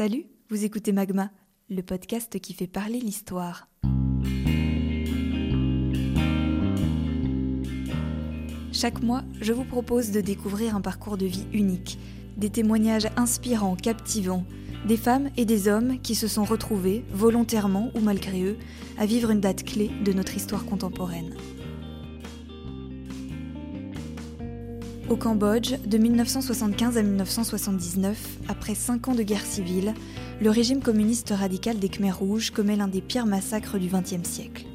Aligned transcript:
Salut, 0.00 0.24
vous 0.48 0.64
écoutez 0.64 0.92
Magma, 0.92 1.30
le 1.68 1.82
podcast 1.82 2.40
qui 2.40 2.54
fait 2.54 2.66
parler 2.66 3.00
l'histoire. 3.00 3.68
Chaque 8.72 9.02
mois, 9.02 9.24
je 9.42 9.52
vous 9.52 9.64
propose 9.64 10.10
de 10.10 10.22
découvrir 10.22 10.74
un 10.74 10.80
parcours 10.80 11.18
de 11.18 11.26
vie 11.26 11.44
unique, 11.52 11.98
des 12.38 12.48
témoignages 12.48 13.08
inspirants, 13.18 13.76
captivants, 13.76 14.46
des 14.88 14.96
femmes 14.96 15.28
et 15.36 15.44
des 15.44 15.68
hommes 15.68 16.00
qui 16.00 16.14
se 16.14 16.28
sont 16.28 16.44
retrouvés, 16.44 17.04
volontairement 17.12 17.90
ou 17.94 18.00
malgré 18.00 18.42
eux, 18.42 18.56
à 18.96 19.04
vivre 19.04 19.28
une 19.28 19.40
date 19.42 19.64
clé 19.64 19.90
de 20.02 20.14
notre 20.14 20.34
histoire 20.34 20.64
contemporaine. 20.64 21.34
Au 25.10 25.16
Cambodge, 25.16 25.74
de 25.84 25.98
1975 25.98 26.96
à 26.96 27.02
1979, 27.02 28.38
après 28.46 28.76
cinq 28.76 29.08
ans 29.08 29.14
de 29.16 29.24
guerre 29.24 29.44
civile, 29.44 29.92
le 30.40 30.50
régime 30.50 30.80
communiste 30.80 31.34
radical 31.36 31.80
des 31.80 31.88
Khmers 31.88 32.16
rouges 32.16 32.52
commet 32.52 32.76
l'un 32.76 32.86
des 32.86 33.00
pires 33.00 33.26
massacres 33.26 33.76
du 33.76 33.88
XXe 33.88 34.22
siècle. 34.22 34.66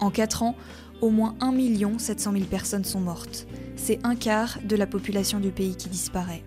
En 0.00 0.10
quatre 0.10 0.42
ans, 0.42 0.56
au 1.02 1.10
moins 1.10 1.36
1 1.42 1.98
700 1.98 2.32
000 2.32 2.44
personnes 2.46 2.86
sont 2.86 3.00
mortes. 3.00 3.46
C'est 3.76 3.98
un 4.04 4.14
quart 4.14 4.58
de 4.64 4.74
la 4.74 4.86
population 4.86 5.38
du 5.38 5.50
pays 5.50 5.76
qui 5.76 5.90
disparaît. 5.90 6.44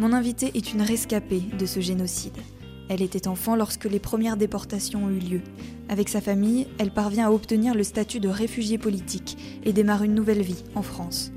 Mon 0.00 0.12
invitée 0.12 0.50
est 0.54 0.72
une 0.72 0.82
rescapée 0.82 1.44
de 1.56 1.66
ce 1.66 1.78
génocide. 1.78 2.38
Elle 2.88 3.02
était 3.02 3.28
enfant 3.28 3.54
lorsque 3.54 3.84
les 3.84 4.00
premières 4.00 4.36
déportations 4.36 5.04
ont 5.04 5.10
eu 5.10 5.20
lieu. 5.20 5.40
Avec 5.88 6.08
sa 6.08 6.20
famille, 6.20 6.66
elle 6.78 6.90
parvient 6.90 7.28
à 7.28 7.30
obtenir 7.30 7.72
le 7.76 7.84
statut 7.84 8.18
de 8.18 8.28
réfugié 8.28 8.78
politique 8.78 9.38
et 9.62 9.72
démarre 9.72 10.02
une 10.02 10.14
nouvelle 10.14 10.42
vie 10.42 10.64
en 10.74 10.82
France. 10.82 11.30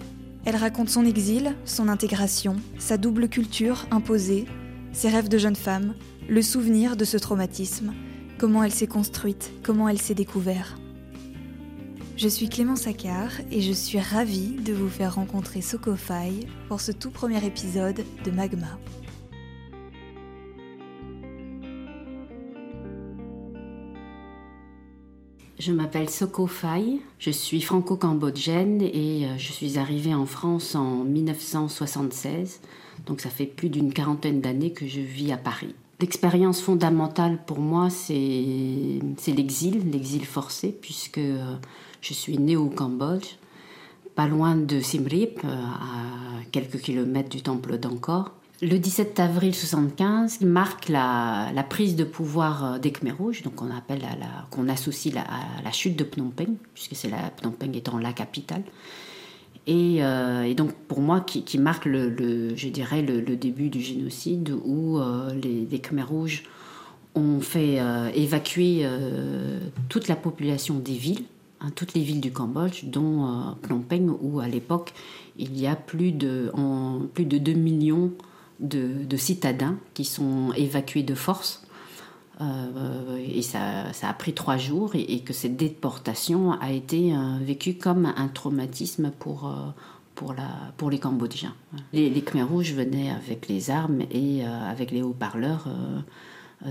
Elle 0.48 0.56
raconte 0.56 0.88
son 0.88 1.04
exil, 1.04 1.58
son 1.66 1.90
intégration, 1.90 2.56
sa 2.78 2.96
double 2.96 3.28
culture 3.28 3.86
imposée, 3.92 4.46
ses 4.94 5.10
rêves 5.10 5.28
de 5.28 5.38
jeune 5.38 5.58
femme, 5.58 5.94
le 6.30 6.42
souvenir 6.42 6.96
de 6.96 7.04
ce 7.04 7.18
traumatisme, 7.18 7.94
comment 8.38 8.64
elle 8.64 8.72
s'est 8.72 8.88
construite, 8.88 9.52
comment 9.62 9.90
elle 9.90 10.00
s'est 10.00 10.14
découverte. 10.14 10.78
Je 12.16 12.30
suis 12.30 12.48
Clément 12.48 12.78
Saccard 12.78 13.34
et 13.52 13.60
je 13.60 13.74
suis 13.74 14.00
ravie 14.00 14.56
de 14.56 14.72
vous 14.72 14.88
faire 14.88 15.16
rencontrer 15.16 15.60
Soko 15.60 15.98
Fai 15.98 16.48
pour 16.70 16.80
ce 16.80 16.94
tout 16.94 17.12
premier 17.12 17.46
épisode 17.46 18.06
de 18.24 18.32
Magma. 18.32 18.80
Je 25.60 25.72
m'appelle 25.72 26.08
Soko 26.08 26.46
Fai, 26.46 27.00
je 27.18 27.32
suis 27.32 27.62
franco-cambodgienne 27.62 28.80
et 28.84 29.26
euh, 29.26 29.38
je 29.40 29.52
suis 29.52 29.80
arrivée 29.80 30.14
en 30.14 30.28
France 30.28 30.76
en 30.76 31.04
1976, 31.04 32.62
donc 33.08 33.22
ça 33.22 33.32
fait 33.32 33.48
plus 33.48 33.70
d'une 33.70 33.92
quarantaine 33.92 34.40
d'années 34.40 34.72
que 34.72 34.86
je 34.86 35.00
vis 35.00 35.32
à 35.32 35.38
Paris. 35.38 35.74
L'expérience 36.00 36.62
fondamentale 36.62 37.40
pour 37.44 37.58
moi, 37.58 37.90
c'est 37.90 38.14
l'exil, 38.14 39.90
l'exil 39.90 40.28
forcé, 40.28 40.78
puisque 40.80 41.18
euh, 41.18 41.56
je 42.02 42.14
suis 42.14 42.38
née 42.38 42.56
au 42.56 42.68
Cambodge, 42.68 43.38
pas 44.14 44.28
loin 44.28 44.56
de 44.56 44.80
Siem 44.80 45.08
Reap, 45.08 45.40
euh, 45.44 45.48
à 45.48 46.44
quelques 46.52 46.80
kilomètres 46.82 47.30
du 47.30 47.42
temple 47.42 47.80
d'Angkor. 47.80 48.32
Le 48.60 48.80
17 48.80 49.20
avril 49.20 49.54
75 49.54 50.42
marque 50.42 50.90
la, 50.90 51.64
prise 51.70 51.96
de 51.96 52.04
pouvoir 52.04 52.66
euh, 52.66 52.80
des 52.80 52.92
Khmer 52.92 53.12
Rouges, 53.12 53.44
donc 53.44 53.62
on 53.62 53.70
appelle 53.70 54.02
qu'on 54.50 54.68
associe 54.68 55.16
à 55.16 55.62
la 55.64 55.72
chute 55.72 55.96
de 55.96 56.04
Phnom 56.04 56.32
Penh, 56.32 56.56
puisque 56.74 56.96
c'est 56.96 57.10
la 57.10 57.32
Phnom 57.38 57.52
Penh 57.52 57.76
étant 57.76 58.00
la 58.00 58.14
capitale. 58.14 58.64
Et, 59.68 59.98
euh, 60.00 60.52
donc 60.56 60.74
pour 60.88 61.02
moi, 61.02 61.22
qui, 61.22 61.60
marque 61.60 61.86
le, 61.86 62.56
je 62.56 62.70
dirais 62.70 63.04
le, 63.04 63.22
début 63.36 63.70
du 63.70 63.80
génocide 63.80 64.52
où 64.66 64.98
euh, 64.98 65.32
les, 65.36 65.80
Khmer 65.80 66.02
Rouges 66.02 66.44
ont 67.14 67.42
fait 67.42 67.80
évacuer 68.16 68.88
toute 69.90 70.08
la 70.08 70.16
population 70.16 70.80
des 70.80 70.94
villes, 70.94 71.26
hein, 71.62 71.70
toutes 71.76 71.94
les 71.94 72.02
villes 72.02 72.22
du 72.22 72.32
Cambodge, 72.32 72.86
dont 72.86 73.56
Phnom 73.62 73.82
Penh, 73.82 74.12
où 74.20 74.40
à 74.40 74.48
l'époque 74.48 74.94
il 75.38 75.60
y 75.60 75.68
a 75.68 75.76
plus 75.76 76.12
de, 76.12 76.50
en, 76.56 77.02
plus 77.14 77.26
de 77.26 77.38
2 77.38 77.54
millions 77.54 78.12
de, 78.60 79.18
citadins 79.18 79.78
qui 79.94 80.06
sont 80.06 80.54
évacués 80.56 81.04
de 81.04 81.16
force. 81.16 81.64
Euh, 82.40 83.18
et 83.18 83.42
ça, 83.42 83.86
a 84.02 84.14
pris 84.14 84.34
trois 84.34 84.58
jours 84.58 84.92
et, 84.94 85.22
que 85.22 85.34
cette 85.34 85.58
déportation 85.58 86.52
a 86.54 86.72
été 86.72 87.14
euh, 87.14 87.38
vécue 87.42 87.76
comme 87.76 88.06
un 88.06 88.28
traumatisme 88.28 89.12
pour, 89.18 89.48
euh, 89.48 89.70
pour, 90.14 90.34
la, 90.34 90.50
pour 90.78 90.92
les 90.92 91.00
Cambodgiens. 91.00 91.56
Les, 91.94 92.10
les 92.10 92.22
Khmer 92.22 92.44
rouges 92.44 92.74
venaient 92.74 93.10
avec 93.10 93.48
les 93.48 93.72
armes 93.72 94.02
et 94.12 94.46
avec 94.46 94.92
les 94.92 95.02
haut-parleurs 95.02 95.68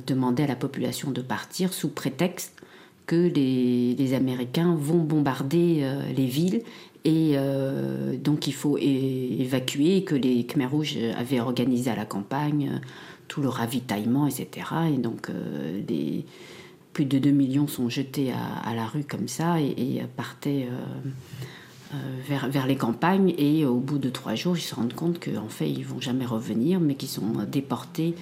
demander 0.07 0.45
à 0.45 0.47
la 0.47 0.57
population 0.57 1.11
de 1.11 1.23
partir 1.23 1.73
sous 1.73 1.89
prétexte 1.89 2.63
que 3.07 3.29
les, 3.29 3.95
les 3.95 4.15
Américains 4.15 4.75
vont 4.75 4.99
bombarder 4.99 5.89
les 6.17 6.27
villes 6.27 6.63
et 7.07 7.35
euh, 7.37 8.17
donc 8.17 8.49
il 8.49 8.53
faut 8.53 8.77
évacuer, 8.79 10.03
que 10.03 10.17
les 10.17 10.45
Khmer 10.45 10.67
Rouges 10.67 10.99
avaient 11.17 11.39
organisé 11.39 11.89
à 11.89 11.95
la 11.95 12.05
campagne 12.05 12.71
euh, 12.75 12.79
tout 13.29 13.41
le 13.41 13.49
ravitaillement, 13.49 14.27
etc. 14.27 14.67
Et 14.93 14.99
donc 14.99 15.31
euh, 15.31 15.83
plus 16.93 17.05
de 17.05 17.19
2 17.21 17.31
millions 17.31 17.69
sont 17.69 17.89
jetés 17.89 18.33
à, 18.33 18.75
la 18.75 18.87
rue 18.87 19.05
comme 19.05 19.29
ça 19.29 19.61
et, 19.61 20.03
partaient 20.17 20.67
vers, 22.27 22.67
les 22.67 22.77
campagnes. 22.77 23.35
Et 23.39 23.67
au 23.67 23.77
bout 23.77 23.99
de 23.99 24.09
trois 24.09 24.35
jours, 24.35 24.57
ils 24.57 24.63
se 24.63 24.75
rendent 24.75 24.95
compte 24.95 25.23
qu'en 25.23 25.49
fait, 25.49 25.71
ils 25.71 25.85
vont 25.85 26.01
jamais 26.01 26.25
revenir, 26.25 26.81
mais 26.81 26.95
qu'ils 26.95 27.11
sont 27.11 27.45
déportés 27.47 28.15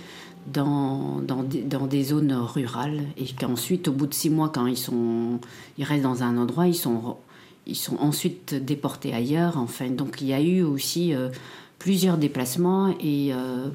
dans, 0.52 1.20
dans, 1.20 1.44
des, 1.86 2.02
zones 2.02 2.32
rurales 2.32 3.02
et 3.16 3.26
qu'ensuite, 3.26 3.86
au 3.86 3.92
bout 3.92 4.08
de 4.08 4.14
six 4.14 4.28
mois, 4.28 4.48
quand 4.48 4.66
ils, 4.66 4.76
sont, 4.76 5.38
ils 5.78 5.84
restent 5.84 6.02
dans 6.02 6.24
un 6.24 6.36
endroit, 6.36 6.66
ils 6.66 6.74
sont 6.74 7.16
ils 7.66 7.76
sont 7.76 7.96
ensuite 7.96 8.54
déportés 8.54 9.14
ailleurs. 9.14 9.58
Enfin, 9.58 9.88
donc 9.88 10.20
il 10.20 10.28
y 10.28 10.32
a 10.32 10.40
eu 10.40 10.62
aussi 10.62 11.14
euh, 11.14 11.28
plusieurs 11.78 12.18
déplacements 12.18 12.94
et 13.00 13.32
euh, 13.32 13.68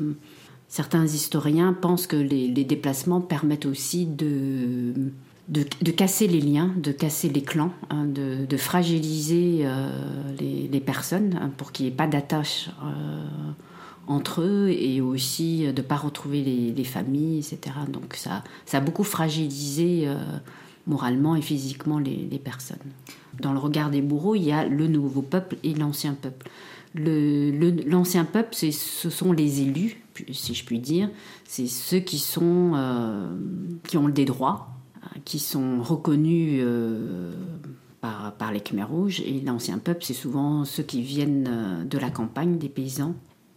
certains 0.68 1.06
historiens 1.06 1.74
pensent 1.74 2.08
que 2.08 2.16
les, 2.16 2.50
déplacements 2.64 3.22
permettent 3.22 3.66
aussi 3.66 4.06
de, 4.06 4.94
de, 5.48 5.92
casser 5.92 6.28
les 6.28 6.42
liens, 6.42 6.72
de 6.78 6.92
casser 6.92 7.30
les 7.30 7.42
clans, 7.42 7.74
hein, 7.90 8.06
de, 8.06 8.58
fragiliser 8.58 9.62
euh, 9.64 9.90
les, 10.40 10.80
personnes 10.80 11.40
hein, 11.42 11.52
pour 11.58 11.72
qu'il 11.72 11.86
n'y 11.86 11.92
ait 11.92 11.96
pas 11.96 12.08
d'attache 12.08 12.70
entre 14.08 14.42
eux 14.42 14.70
et 14.70 15.02
aussi 15.02 15.68
de 15.68 15.72
ne 15.72 15.82
pas 15.82 15.98
retrouver 15.98 16.42
les, 16.44 16.84
familles, 16.84 17.40
etc. 17.40 17.76
Donc 17.88 18.16
ça, 18.16 18.44
ça 18.66 18.78
a 18.78 18.82
beaucoup 18.82 19.04
fragilisé 19.04 20.08
moralement 20.88 21.36
et 21.36 21.42
physiquement 21.42 22.00
les, 22.00 22.42
personnes. 22.44 22.78
Dans 23.40 23.54
le 23.54 23.60
regard 23.60 23.90
des 23.90 24.02
bourreaux, 24.02 24.36
il 24.36 24.44
y 24.44 24.52
a 24.52 24.66
le 24.66 24.88
nouveau 24.88 25.22
peuple 25.22 25.58
et 25.64 25.74
l'ancien 25.74 26.14
peuple. 26.14 26.50
L'ancien 26.96 28.24
le, 28.24 28.28
peuple, 28.28 28.56
ce 28.56 29.10
sont 29.10 29.32
les 29.32 29.62
élus, 29.62 30.02
si 30.32 30.56
je 30.56 30.66
puis 30.66 30.80
dire. 30.80 31.10
C'est 31.46 31.68
ceux 31.68 32.00
qui, 32.00 32.18
sont, 32.18 32.74
euh, 32.76 33.30
qui 33.88 33.98
ont 33.98 34.10
des 34.10 34.26
droits, 34.26 34.70
qui 35.24 35.40
sont 35.40 35.82
reconnus 35.82 36.62
euh, 36.64 37.32
par, 38.02 38.34
par, 38.34 38.52
les 38.52 38.60
Khmer 38.60 38.84
rouges. 38.84 39.22
Et 39.22 39.40
l'ancien 39.42 39.78
peuple, 39.78 40.04
c'est 40.04 40.14
souvent 40.14 40.66
ceux 40.66 40.84
qui 40.84 41.02
viennent 41.02 41.48
euh, 41.48 41.84
de 41.84 41.98
la 42.00 42.10
campagne, 42.10 42.58
des 42.58 42.70
paysans, 42.70 43.14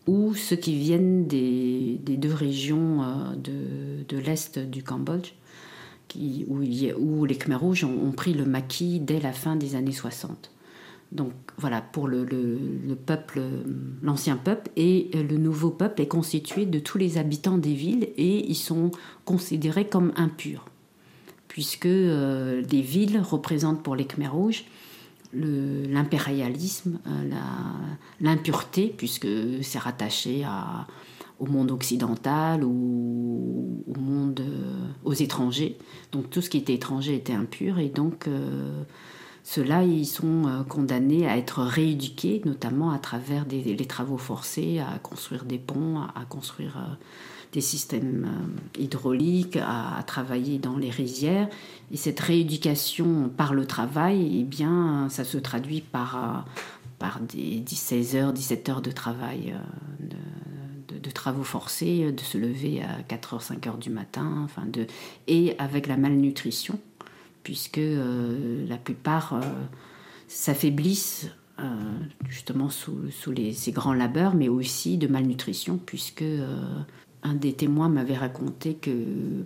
ou 0.06 0.34
ceux 0.34 0.56
qui 0.56 0.76
viennent 0.76 1.26
des, 1.26 1.98
des 2.04 2.18
deux 2.18 2.34
régions 2.34 3.00
de, 3.36 4.04
de 4.08 4.18
l'Est 4.18 4.58
du 4.58 4.82
Cambodge 4.82 5.32
où, 6.48 7.24
les 7.24 7.36
Khmer 7.36 7.56
rouges 7.56 7.84
ont, 7.84 8.12
pris 8.12 8.34
le 8.34 8.44
maquis 8.44 9.00
dès 9.00 9.20
la 9.20 9.32
fin 9.32 9.56
des 9.56 9.74
années 9.74 9.92
60. 9.92 10.50
Donc 11.10 11.32
voilà, 11.58 11.82
pour 11.82 12.08
le, 12.08 12.26
peuple, 13.06 13.42
l'ancien 14.02 14.36
peuple 14.36 14.70
et 14.76 15.10
le 15.12 15.36
nouveau 15.36 15.70
peuple 15.70 16.00
est 16.00 16.08
constitué 16.08 16.64
de 16.64 16.78
tous 16.78 16.96
les 16.96 17.18
habitants 17.18 17.58
des 17.58 17.74
villes 17.74 18.08
et 18.16 18.48
ils 18.48 18.56
sont 18.56 18.90
considérés 19.24 19.88
comme 19.88 20.12
impurs, 20.16 20.64
puisque 21.48 21.86
euh, 21.86 22.62
les 22.70 22.80
villes 22.80 23.20
représentent 23.20 23.82
pour 23.82 23.94
les 23.94 24.06
Khmer 24.06 24.28
rouges 24.28 24.64
l'impérialisme, 25.34 26.98
euh, 27.06 27.30
l'impureté, 28.20 28.92
puisque 28.96 29.28
c'est 29.62 29.78
rattaché 29.78 30.44
à, 30.44 30.86
au 31.38 31.46
monde 31.46 31.70
occidental 31.70 32.64
ou 32.64 33.84
au 33.86 33.98
monde 33.98 34.40
euh, 34.40 34.86
aux 35.04 35.12
étrangers. 35.12 35.76
Donc 36.12 36.30
tout 36.30 36.40
ce 36.40 36.50
qui 36.50 36.58
était 36.58 36.74
étranger 36.74 37.14
était 37.14 37.32
impur 37.32 37.78
et 37.78 37.88
donc 37.88 38.28
euh, 38.28 38.82
ceux-là 39.42 39.82
ils 39.82 40.06
sont 40.06 40.46
euh, 40.46 40.62
condamnés 40.62 41.26
à 41.26 41.36
être 41.36 41.62
rééduqués, 41.62 42.42
notamment 42.44 42.92
à 42.92 42.98
travers 42.98 43.44
les 43.50 43.86
travaux 43.86 44.18
forcés, 44.18 44.78
à 44.78 44.98
construire 44.98 45.44
des 45.44 45.58
ponts, 45.58 46.00
à, 46.00 46.24
construire 46.28 46.98
des 47.52 47.60
systèmes 47.60 48.28
hydrauliques, 48.78 49.56
à, 49.56 50.02
travailler 50.06 50.58
dans 50.58 50.76
les 50.76 50.90
rizières. 50.90 51.48
Et 51.90 51.96
cette 51.96 52.20
rééducation 52.20 53.30
par 53.36 53.52
le 53.52 53.66
travail, 53.66 54.38
eh 54.40 54.44
bien, 54.44 55.08
ça 55.10 55.24
se 55.24 55.38
traduit 55.38 55.80
par, 55.80 56.46
par 57.00 57.18
des 57.20 57.64
16 57.66 58.16
heures, 58.16 58.32
17 58.32 58.68
heures 58.68 58.82
de 58.82 58.92
travail 58.92 59.54
travaux 61.10 61.44
forcés, 61.44 62.12
de 62.12 62.20
se 62.20 62.38
lever 62.38 62.82
à 62.82 63.02
4h, 63.02 63.40
5h 63.40 63.78
du 63.78 63.90
matin, 63.90 64.42
enfin 64.44 64.64
de, 64.66 64.86
et 65.26 65.54
avec 65.58 65.86
la 65.86 65.96
malnutrition, 65.96 66.78
puisque 67.42 67.80
la 67.80 68.76
plupart 68.76 69.40
s'affaiblissent 70.28 71.28
justement 72.28 72.70
sous, 72.70 73.10
ces 73.10 73.72
grands 73.72 73.94
labeurs, 73.94 74.34
mais 74.34 74.48
aussi 74.48 74.98
de 74.98 75.06
malnutrition, 75.06 75.78
puisque 75.78 76.24
un 77.22 77.34
des 77.34 77.52
témoins 77.52 77.88
m'avait 77.88 78.16
raconté 78.16 78.74
que, 78.74 79.44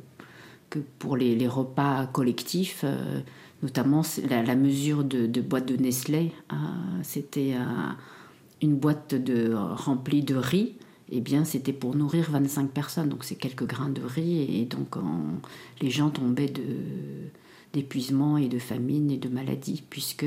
que 0.71 0.79
pour 0.99 1.17
les, 1.17 1.47
repas 1.47 2.07
collectifs, 2.07 2.83
euh, 2.85 3.21
notamment 3.63 4.03
la, 4.29 4.57
mesure 4.57 5.05
de, 5.05 5.41
boîte 5.41 5.67
de 5.67 5.77
Nestlé, 5.77 6.33
euh, 6.53 6.57
c'était 7.03 7.55
euh, 7.55 7.93
une 8.63 8.77
boîte 8.77 9.15
de, 9.15 9.55
remplie 9.55 10.23
de 10.23 10.37
riz. 10.37 10.77
Eh 11.11 11.21
bien, 11.21 11.45
c'était 11.45 11.73
pour 11.73 11.95
nourrir 11.95 12.31
25 12.31 12.71
personnes, 12.71 13.09
donc 13.09 13.25
c'est 13.25 13.37
quelques 13.37 13.67
grains 13.67 13.91
de 13.91 14.03
riz, 14.03 14.61
et 14.61 14.65
donc 14.65 14.97
les 15.81 15.91
gens 15.91 16.11
tombaient 16.11 16.53
d'épuisement 17.73 18.37
et 18.39 18.49
de 18.49 18.59
famine 18.59 19.11
et 19.11 19.17
de 19.17 19.29
maladie, 19.29 19.85
puisque 19.89 20.27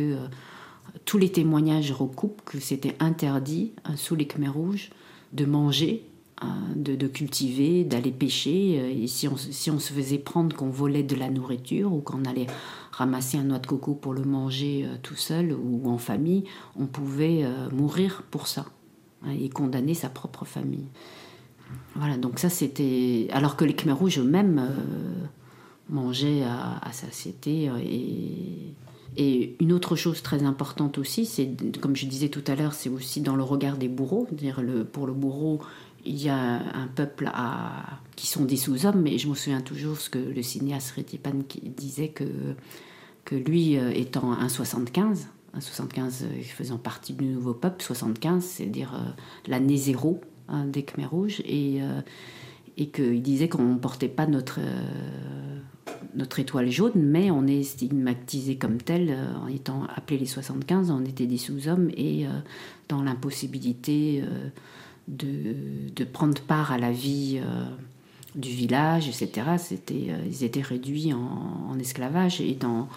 tous 1.04 1.18
les 1.18 1.32
témoignages 1.32 1.92
recoupent 1.92 2.42
que 2.46 2.60
c'était 2.60 2.96
interdit 3.00 3.74
sous 3.96 4.16
les 4.16 4.26
Khmers 4.26 4.54
rouges 4.54 4.90
de 5.34 5.46
manger 5.46 6.10
de, 6.76 7.08
cultiver, 7.08 7.84
d'aller 7.84 8.12
pêcher. 8.12 8.80
Euh, 8.80 9.04
et 9.04 9.08
si 9.08 9.28
on, 9.28 9.38
se 9.38 9.94
faisait 9.94 10.18
prendre 10.18 10.56
qu'on 10.56 10.70
volait 10.70 11.04
de 11.04 11.16
la 11.16 11.30
nourriture 11.30 11.94
ou 11.94 12.00
qu'on 12.00 12.26
allait 12.26 12.48
ramasser 12.92 13.38
un 13.38 13.44
noix 13.44 13.60
de 13.60 13.68
coco 13.68 13.94
pour 13.94 14.14
le 14.14 14.24
manger 14.24 14.86
euh, 14.86 14.96
tout 15.02 15.16
seul 15.16 15.54
ou 15.54 15.90
en 15.90 15.98
famille, 15.98 16.44
on 16.78 16.86
pouvait 16.86 17.44
euh, 17.44 17.70
mourir 17.72 18.24
pour 18.32 18.48
ça 18.48 18.66
et 19.28 19.50
condamner 19.50 19.94
sa 19.94 20.10
propre 20.10 20.46
famille. 20.46 20.88
Voilà, 21.96 22.18
donc 22.18 22.40
ça 22.40 22.50
c'était. 22.50 23.28
Alors 23.32 23.56
que 23.56 23.66
les 23.66 23.76
Khmer 23.76 23.94
rouges 23.94 24.20
eux-mêmes 24.20 24.70
mangeaient 25.90 26.44
à, 26.44 26.80
à 26.82 26.92
satiété 26.92 27.70
et. 27.84 28.74
Et 29.18 29.56
une 29.60 29.74
autre 29.74 29.96
chose 29.96 30.22
très 30.22 30.44
importante 30.44 31.00
aussi, 31.00 31.26
c'est, 31.26 31.50
comme 31.82 31.96
je 31.96 32.06
disais 32.06 32.30
tout 32.30 32.44
à 32.48 32.56
l'heure, 32.56 32.74
c'est 32.74 32.90
aussi 32.90 33.22
dans 33.22 33.36
le 33.36 33.44
regard 33.44 33.78
des 33.78 33.88
bourreaux. 33.88 34.28
Dire 34.32 34.62
le, 34.62 34.86
pour 34.86 35.08
le 35.08 35.14
bourreau, 35.14 35.60
il 36.06 36.22
y 36.22 36.30
a 36.30 36.62
un 36.76 36.88
peuple 36.88 37.30
à, 37.34 38.00
qui 38.16 38.28
sont 38.28 38.46
des 38.46 38.56
sous-hommes, 38.56 39.02
mais 39.02 39.18
je 39.18 39.28
me 39.28 39.36
souviens 39.36 39.62
toujours 39.62 39.98
ce 39.98 40.10
que 40.10 40.20
le 40.20 40.42
cinéaste 40.42 40.94
Retipan 40.96 41.34
disait 41.76 42.10
que, 42.10 42.24
que 43.26 43.36
lui 43.36 43.78
euh, 43.78 43.92
étant 43.92 44.32
un 44.32 44.48
75, 45.54 45.56
un 45.56 45.62
75 45.62 46.24
euh, 46.24 46.44
faisant 46.44 46.78
partie 46.78 47.14
du 47.14 47.26
nouveau 47.26 47.54
peuple, 47.54 47.82
75, 47.82 48.44
c'est-à-dire 48.44 48.94
euh, 48.96 49.10
l'année 49.48 49.78
zéro 49.78 50.22
hein, 50.48 50.66
des 50.66 50.84
Khmer 50.84 51.06
rouges, 51.06 51.42
et, 51.42 51.80
et 52.78 52.90
qu'il 52.90 53.22
disait 53.22 53.50
qu'on 53.50 53.74
ne 53.74 53.78
portait 53.78 54.08
pas 54.08 54.26
notre, 54.26 54.60
notre 56.16 56.40
étoile 56.40 56.70
jaune, 56.70 56.94
mais 56.96 57.32
on 57.32 57.46
est 57.48 57.64
stigmatisé 57.64 58.58
comme 58.58 58.78
tel, 58.78 59.18
en 59.42 59.48
étant 59.48 59.86
appelé 59.96 60.20
les 60.20 60.26
75, 60.26 60.92
on 60.92 61.04
était 61.06 61.28
des 61.28 61.38
sous-hommes 61.38 61.90
et 61.96 62.26
dans 62.88 63.02
l'impossibilité 63.02 64.24
de, 65.10 66.04
prendre 66.04 66.40
part 66.42 66.72
à 66.72 66.78
la 66.78 66.92
vie 66.92 67.42
euh, 67.44 67.66
du 68.36 68.50
village, 68.50 69.08
etc. 69.08 69.48
C'était, 69.58 70.08
euh, 70.10 70.26
ils 70.26 70.44
étaient 70.44 70.62
réduits 70.62 71.14
en, 71.14 71.78
esclavage. 71.80 72.42
Et, 72.42 72.54
dans, 72.54 72.88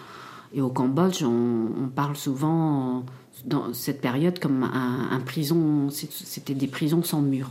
et 0.53 0.61
au 0.61 0.69
Cambodge, 0.69 1.23
on, 1.23 1.89
parle 1.95 2.15
souvent 2.15 3.03
dans 3.45 3.73
cette 3.73 4.01
période 4.01 4.39
comme 4.39 4.63
un, 4.63 5.19
prison, 5.25 5.89
c'était 5.89 6.53
des 6.53 6.67
prisons 6.67 7.03
sans 7.03 7.21
mur, 7.21 7.49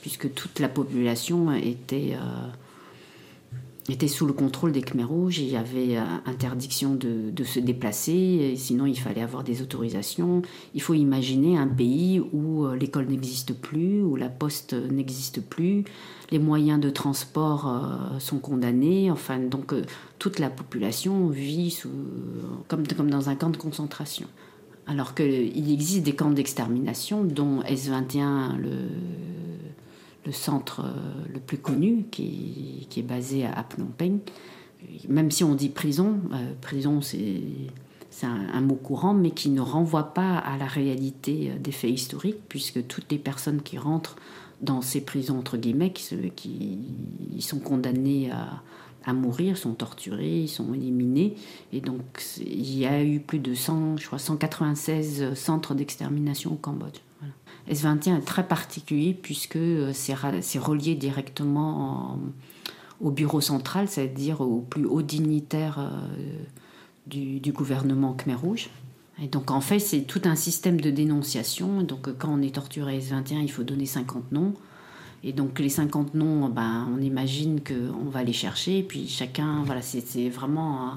puisque 0.00 0.32
toute 0.34 0.58
la 0.58 0.68
population 0.68 1.52
était... 1.52 2.14
Euh, 2.14 2.48
était 3.92 4.08
sous 4.08 4.26
le 4.26 4.32
contrôle 4.32 4.72
des 4.72 4.82
Khmer 4.82 5.04
rouges. 5.04 5.38
Il 5.38 5.48
y 5.48 5.56
avait 5.56 5.96
euh, 5.96 6.04
interdiction 6.26 6.94
de, 6.94 7.44
se 7.44 7.60
déplacer, 7.60 8.54
sinon 8.56 8.86
il 8.86 8.98
fallait 8.98 9.22
avoir 9.22 9.44
des 9.44 9.62
autorisations. 9.62 10.42
Il 10.74 10.82
faut 10.82 10.94
imaginer 10.94 11.56
un 11.56 11.68
pays 11.68 12.20
où 12.32 12.64
euh, 12.64 12.74
l'école 12.74 13.06
n'existe 13.06 13.54
plus, 13.54 14.02
où 14.02 14.16
la 14.16 14.28
poste 14.28 14.74
n'existe 14.74 15.40
plus, 15.40 15.84
les 16.30 16.40
moyens 16.40 16.80
de 16.80 16.90
transport 16.90 17.68
euh, 17.68 18.18
sont 18.18 18.38
condamnés. 18.38 19.10
Enfin, 19.10 19.38
donc 19.38 19.72
toute 20.18 20.38
la 20.40 20.50
population 20.50 21.28
vit 21.28 21.80
comme 22.68 23.10
dans 23.10 23.28
un 23.28 23.36
camp 23.36 23.50
de 23.50 23.56
concentration. 23.56 24.26
Alors 24.88 25.14
qu'il 25.14 25.72
existe 25.72 26.04
des 26.04 26.14
camps 26.14 26.30
d'extermination, 26.30 27.24
dont 27.24 27.60
S21, 27.62 28.56
le 28.56 28.70
le 30.26 30.32
centre 30.32 30.80
euh, 30.84 31.32
le 31.32 31.40
plus 31.40 31.58
connu, 31.58 32.04
qui, 32.10 32.86
est 32.96 33.02
basé 33.02 33.46
à 33.46 33.64
Phnom 33.68 33.86
Penh. 33.96 34.18
Même 35.08 35.30
si 35.30 35.44
on 35.44 35.54
dit 35.54 35.68
prison, 35.68 36.18
euh, 36.32 36.52
prison 36.60 37.00
c'est 37.00 38.26
un, 38.26 38.60
mot 38.60 38.74
courant, 38.74 39.14
mais 39.14 39.30
qui 39.30 39.50
ne 39.50 39.60
renvoie 39.60 40.14
pas 40.14 40.38
à 40.38 40.56
la 40.56 40.66
réalité 40.66 41.50
euh, 41.50 41.58
des 41.58 41.72
faits 41.72 41.90
historiques, 41.90 42.40
puisque 42.48 42.86
toutes 42.86 43.10
les 43.10 43.18
personnes 43.18 43.62
qui 43.62 43.78
rentrent 43.78 44.16
dans 44.62 44.80
ces 44.80 45.02
prisons, 45.02 45.38
entre 45.38 45.56
guillemets, 45.56 45.92
qui, 45.92 46.78
sont 47.40 47.58
condamnées 47.58 48.30
à, 48.30 48.62
à, 49.04 49.12
mourir, 49.12 49.58
sont 49.58 49.74
torturés, 49.74 50.46
sont 50.46 50.72
éliminés. 50.72 51.34
Et 51.74 51.80
donc, 51.82 52.00
il 52.40 52.78
y 52.78 52.86
a 52.86 53.04
eu 53.04 53.20
plus 53.20 53.38
de 53.38 53.54
100, 53.54 53.98
je 53.98 54.06
crois, 54.06 54.18
196 54.18 55.34
centres 55.34 55.74
d'extermination 55.74 56.52
au 56.52 56.56
Cambodge. 56.56 57.00
S21 57.70 58.18
est 58.18 58.24
très 58.24 58.46
particulier 58.46 59.14
puisque 59.14 59.56
euh, 59.56 59.92
c'est 59.92 60.58
relié 60.58 60.94
directement 60.94 62.18
au 63.00 63.10
bureau 63.10 63.40
central, 63.40 63.88
c'est-à-dire 63.88 64.40
au 64.40 64.60
plus 64.60 64.86
haut 64.86 65.02
dignitaire 65.02 65.78
euh, 65.78 65.90
du, 67.06 67.52
gouvernement 67.52 68.14
Khmer 68.14 68.34
Rouge. 68.34 68.70
Et 69.22 69.28
donc 69.28 69.50
en 69.50 69.60
fait, 69.60 69.78
c'est 69.78 70.02
tout 70.02 70.22
un 70.24 70.36
système 70.36 70.80
de 70.80 70.90
dénonciation. 70.90 71.82
Donc 71.82 72.16
quand 72.18 72.28
on 72.28 72.42
est 72.42 72.54
torturé 72.54 72.98
S21, 72.98 73.42
il 73.42 73.50
faut 73.50 73.62
donner 73.62 73.86
50 73.86 74.32
noms. 74.32 74.54
Et 75.24 75.32
donc 75.32 75.58
les 75.58 75.68
50 75.68 76.14
noms, 76.14 76.48
ben, 76.48 76.88
on 76.94 77.00
imagine 77.00 77.60
qu'on 77.60 78.10
va 78.10 78.22
les 78.22 78.32
chercher. 78.32 78.78
Et 78.78 78.82
puis 78.82 79.08
chacun, 79.08 79.62
voilà, 79.64 79.82
c'est 79.82 80.28
vraiment 80.28 80.92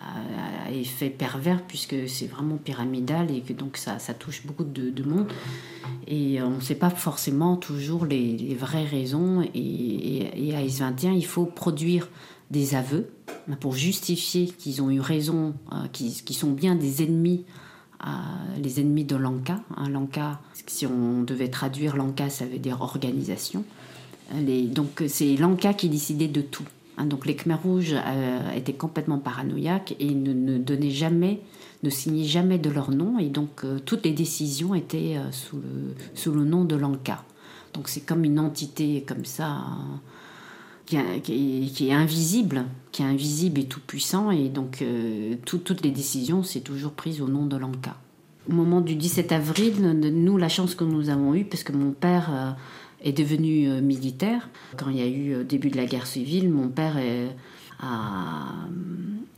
à, 0.00 0.70
effet 0.72 1.10
pervers 1.10 1.62
puisque 1.62 2.08
c'est 2.08 2.26
vraiment 2.26 2.56
pyramidal 2.56 3.30
et 3.30 3.40
que 3.40 3.52
donc 3.52 3.76
ça, 3.76 3.98
ça 3.98 4.14
touche 4.14 4.46
beaucoup 4.46 4.64
de, 4.64 5.02
monde. 5.02 5.26
Et 6.06 6.40
on 6.42 6.56
ne 6.56 6.60
sait 6.60 6.74
pas 6.74 6.90
forcément 6.90 7.56
toujours 7.56 8.06
les, 8.06 8.54
vraies 8.54 8.84
raisons. 8.84 9.42
Et, 9.54 10.54
à 10.54 10.62
S21, 10.64 11.14
il 11.14 11.26
faut 11.26 11.44
produire 11.44 12.08
des 12.50 12.74
aveux 12.74 13.10
pour 13.60 13.74
justifier 13.74 14.46
qu'ils 14.46 14.82
ont 14.82 14.90
eu 14.90 15.00
raison, 15.00 15.54
euh, 15.72 15.86
qu'ils 15.92 16.36
sont 16.36 16.50
bien 16.50 16.74
des 16.74 17.02
ennemis 17.02 17.44
euh, 18.02 18.08
les 18.62 18.80
ennemis 18.80 19.04
de 19.04 19.16
l'Anka. 19.16 19.60
Hein, 19.76 19.88
L'Anka, 19.90 20.40
si 20.66 20.86
on 20.86 21.22
devait 21.22 21.48
traduire 21.48 21.96
l'Anka, 21.96 22.30
ça 22.30 22.46
veut 22.46 22.58
dire 22.58 22.80
organisation. 22.80 23.64
Donc 24.32 25.02
c'est 25.08 25.36
l'Anka 25.36 25.74
qui 25.74 25.88
décidait 25.88 26.28
de 26.28 26.40
tout. 26.40 26.64
Hein, 27.00 27.06
donc 27.06 27.26
les 27.26 27.34
Khmer 27.34 27.54
rouges 27.54 27.94
euh, 27.94 28.52
étaient 28.52 28.74
complètement 28.74 29.18
paranoïaques 29.18 29.94
et 30.00 30.12
ne, 30.12 30.58
donnaient 30.58 30.90
jamais, 30.90 31.40
ne 31.82 31.88
signaient 31.90 32.24
jamais 32.24 32.58
de 32.58 32.68
leur 32.68 32.90
nom 32.90 33.18
et 33.18 33.28
donc 33.28 33.64
euh, 33.64 33.78
toutes 33.84 34.04
les 34.04 34.12
décisions 34.12 34.74
étaient 34.74 35.16
euh, 35.16 35.30
sous, 35.32 36.30
le, 36.30 36.44
nom 36.44 36.64
de 36.64 36.76
l'Anka. 36.76 37.24
Donc 37.72 37.88
c'est 37.88 38.02
comme 38.02 38.24
une 38.24 38.38
entité 38.38 39.02
comme 39.06 39.24
ça 39.24 39.46
hein, 39.46 40.00
qui, 40.84 40.96
est, 40.96 41.92
invisible, 41.92 42.64
qui 42.92 43.02
est 43.02 43.06
invisible 43.06 43.60
et 43.60 43.64
tout 43.64 43.80
puissant 43.80 44.30
et 44.30 44.48
donc 44.48 44.84
toutes 45.46 45.82
les 45.82 45.92
décisions 45.92 46.42
c'est 46.42 46.60
toujours 46.60 46.92
prise 46.92 47.22
au 47.22 47.28
nom 47.28 47.46
de 47.46 47.56
l'Anka. 47.56 47.96
Au 48.48 48.52
moment 48.52 48.80
du 48.80 48.96
17 48.96 49.30
avril, 49.30 49.80
nous 49.80 50.36
la 50.36 50.48
chance 50.48 50.74
que 50.74 50.82
nous 50.82 51.08
avons 51.08 51.34
eue 51.34 51.44
parce 51.44 51.62
que 51.62 51.72
mon 51.72 51.92
père 51.92 52.56
est 53.02 53.12
devenu 53.12 53.68
euh, 53.68 53.80
militaire. 53.80 54.48
Quand 54.76 54.90
il 54.90 54.96
y 54.96 55.02
a 55.02 55.06
eu 55.06 55.34
euh, 55.34 55.44
début 55.44 55.70
de 55.70 55.76
la 55.76 55.86
guerre 55.86 56.06
civile, 56.06 56.50
mon 56.50 56.68
père 56.68 56.96
a 57.80 58.66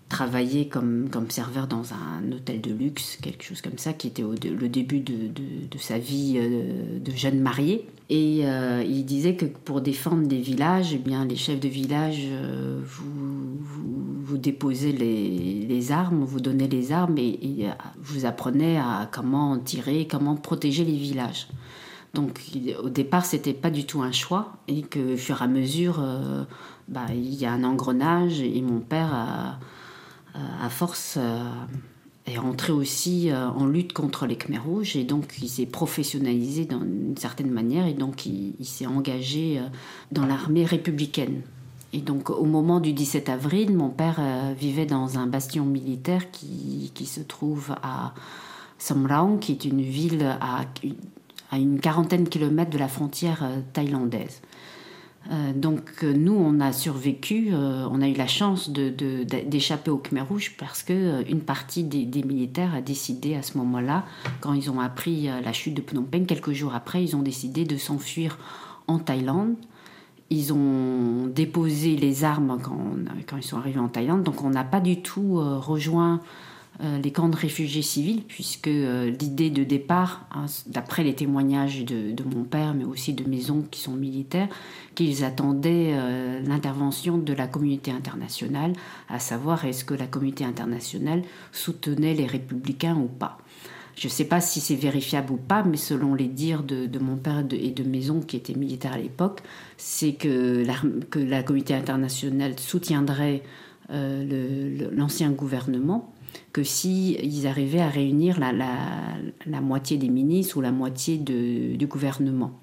travaillé 0.08 0.68
comme, 0.68 1.08
comme 1.10 1.30
serveur 1.30 1.66
dans 1.66 1.94
un 1.94 2.32
hôtel 2.32 2.60
de 2.60 2.72
luxe, 2.72 3.16
quelque 3.22 3.44
chose 3.44 3.62
comme 3.62 3.78
ça, 3.78 3.94
qui 3.94 4.08
était 4.08 4.22
au, 4.22 4.32
le 4.32 4.68
début 4.68 5.00
de, 5.00 5.28
de, 5.28 5.78
sa 5.78 5.98
vie 5.98 6.34
euh, 6.36 6.98
de 6.98 7.12
jeune 7.12 7.40
marié. 7.40 7.86
Et 8.10 8.42
il 8.42 9.04
disait 9.06 9.36
que 9.36 9.46
pour 9.46 9.80
défendre 9.80 10.26
des 10.26 10.40
villages, 10.40 10.92
eh 10.92 10.98
bien, 10.98 11.24
les 11.24 11.36
chefs 11.36 11.60
de 11.60 11.68
village, 11.68 12.26
vous, 12.84 13.56
vous, 14.22 14.36
les, 14.36 15.66
les, 15.66 15.92
armes, 15.92 16.22
vous 16.22 16.40
donnez 16.40 16.68
les 16.68 16.92
armes 16.92 17.16
et, 17.16 17.38
et 17.42 17.68
vous 18.02 18.26
apprenez 18.26 18.76
à 18.76 19.08
comment 19.10 19.58
tirer, 19.58 20.06
comment 20.10 20.36
protéger 20.36 20.84
les 20.84 20.92
villages. 20.92 21.46
Donc 22.14 22.40
au 22.82 22.90
départ, 22.90 23.24
c'était 23.24 23.54
pas 23.54 23.70
du 23.70 23.86
tout 23.86 24.02
un 24.02 24.12
choix 24.12 24.52
et 24.68 24.82
que 24.82 25.14
au 25.14 25.16
fur 25.16 25.40
et 25.40 25.44
à 25.44 25.48
mesure, 25.48 25.98
euh, 26.00 26.44
bah, 26.88 27.06
il 27.10 27.34
y 27.34 27.46
a 27.46 27.52
un 27.52 27.64
engrenage 27.64 28.40
et 28.40 28.60
mon 28.60 28.80
père, 28.80 29.14
à 30.34 30.68
force, 30.68 31.16
euh, 31.18 31.42
est 32.26 32.38
rentré 32.38 32.72
aussi 32.72 33.30
euh, 33.30 33.48
en 33.48 33.66
lutte 33.66 33.92
contre 33.94 34.26
les 34.26 34.36
Khmers 34.36 34.64
rouges 34.64 34.94
et 34.94 35.04
donc 35.04 35.34
il 35.42 35.48
s'est 35.48 35.66
professionnalisé 35.66 36.66
d'une 36.66 37.16
certaine 37.16 37.50
manière 37.50 37.86
et 37.86 37.94
donc 37.94 38.26
il, 38.26 38.64
s'est 38.64 38.86
engagé 38.86 39.60
dans 40.12 40.26
l'armée 40.26 40.66
républicaine. 40.66 41.40
Et 41.94 42.00
donc 42.00 42.30
au 42.30 42.44
moment 42.44 42.80
du 42.80 42.92
17 42.92 43.30
avril, 43.30 43.74
mon 43.74 43.90
père 43.90 44.20
vivait 44.58 44.86
dans 44.86 45.18
un 45.18 45.26
bastion 45.26 45.64
militaire 45.64 46.30
qui, 46.30 46.90
qui 46.94 47.06
se 47.06 47.20
trouve 47.20 47.74
à 47.82 48.14
Samraung, 48.78 49.38
qui 49.38 49.52
est 49.52 49.64
une 49.64 49.80
ville 49.80 50.24
à, 50.40 50.64
à 51.52 51.58
une 51.58 51.78
quarantaine 51.78 52.24
de 52.24 52.28
kilomètres 52.28 52.70
de 52.72 52.78
la 52.78 52.88
frontière 52.88 53.46
thaïlandaise. 53.72 54.40
Euh, 55.30 55.52
donc 55.54 56.02
euh, 56.02 56.12
nous, 56.12 56.34
on 56.34 56.58
a 56.60 56.72
survécu, 56.72 57.50
euh, 57.52 57.86
on 57.90 58.02
a 58.02 58.08
eu 58.08 58.14
la 58.14 58.26
chance 58.26 58.70
d'échapper 58.70 59.90
au 59.90 59.98
Khmer 59.98 60.22
Rouge 60.22 60.56
parce 60.58 60.82
que 60.82 61.28
une 61.30 61.40
partie 61.40 61.84
des, 61.84 62.22
militaires 62.22 62.74
a 62.74 62.80
décidé 62.80 63.36
à 63.36 63.42
ce 63.42 63.56
moment-là, 63.58 64.04
quand 64.40 64.52
ils 64.52 64.70
ont 64.70 64.80
appris 64.80 65.24
la 65.26 65.52
chute 65.52 65.74
de 65.74 65.82
Phnom 65.82 66.02
Penh, 66.02 66.26
quelques 66.26 66.52
jours 66.52 66.74
après, 66.74 67.02
ils 67.04 67.14
ont 67.14 67.22
décidé 67.22 67.64
de 67.64 67.76
s'enfuir 67.76 68.38
en 68.88 68.98
Thaïlande. 68.98 69.54
Ils 70.30 70.52
ont 70.52 71.26
déposé 71.26 71.94
les 71.96 72.24
armes 72.24 72.58
quand, 72.62 73.36
ils 73.36 73.42
sont 73.42 73.58
arrivés 73.58 73.80
en 73.80 73.88
Thaïlande, 73.88 74.22
donc 74.22 74.42
on 74.42 74.50
n'a 74.50 74.64
pas 74.64 74.80
du 74.80 75.02
tout 75.02 75.34
rejoint 75.60 76.14
euh, 76.14 76.18
les 76.80 77.12
camps 77.12 77.28
de 77.28 77.36
réfugiés 77.36 77.82
civils, 77.82 78.22
puisque 78.26 78.66
euh, 78.66 79.10
l'idée 79.10 79.50
de 79.50 79.62
départ, 79.62 80.26
hein, 80.32 80.46
d'après 80.66 81.04
les 81.04 81.14
témoignages 81.14 81.84
de, 81.84 82.22
mon 82.24 82.44
père, 82.44 82.74
mais 82.74 82.84
aussi 82.84 83.12
de 83.12 83.28
mes 83.28 83.50
oncles 83.50 83.68
qui 83.70 83.80
sont 83.80 83.92
militaires, 83.92 84.48
qu'ils 84.94 85.24
attendaient 85.24 85.92
euh, 85.92 86.40
l'intervention 86.40 87.18
de 87.18 87.32
la 87.32 87.46
communauté 87.46 87.90
internationale, 87.90 88.72
à 89.08 89.18
savoir 89.18 89.64
est-ce 89.64 89.84
que 89.84 89.94
la 89.94 90.06
communauté 90.06 90.44
internationale 90.44 91.22
soutenait 91.52 92.14
les 92.14 92.26
républicains 92.26 92.96
ou 92.96 93.06
pas. 93.06 93.38
Je 93.94 94.06
ne 94.08 94.10
sais 94.10 94.24
pas 94.24 94.40
si 94.40 94.60
c'est 94.60 94.74
vérifiable 94.74 95.32
ou 95.32 95.36
pas, 95.36 95.62
mais 95.62 95.76
selon 95.76 96.14
les 96.14 96.28
dires 96.28 96.62
de, 96.62 96.98
mon 96.98 97.16
père 97.16 97.44
et 97.50 97.70
de 97.70 97.84
mes 97.84 98.08
oncles 98.08 98.24
qui 98.24 98.36
étaient 98.36 98.54
militaires 98.54 98.94
à 98.94 98.98
l'époque, 98.98 99.40
c'est 99.76 100.14
que, 100.14 100.64
la 101.14 101.42
communauté 101.42 101.74
internationale 101.74 102.58
soutiendrait 102.58 103.42
l'ancien 103.90 105.30
gouvernement 105.30 106.10
que 106.52 106.62
si 106.62 107.18
arrivaient 107.46 107.80
à 107.80 107.88
réunir 107.88 108.38
la, 108.38 108.52
la, 108.52 109.60
moitié 109.60 109.96
des 109.96 110.08
ministres 110.08 110.56
ou 110.56 110.60
la 110.60 110.72
moitié 110.72 111.18
du 111.18 111.86
gouvernement. 111.86 112.60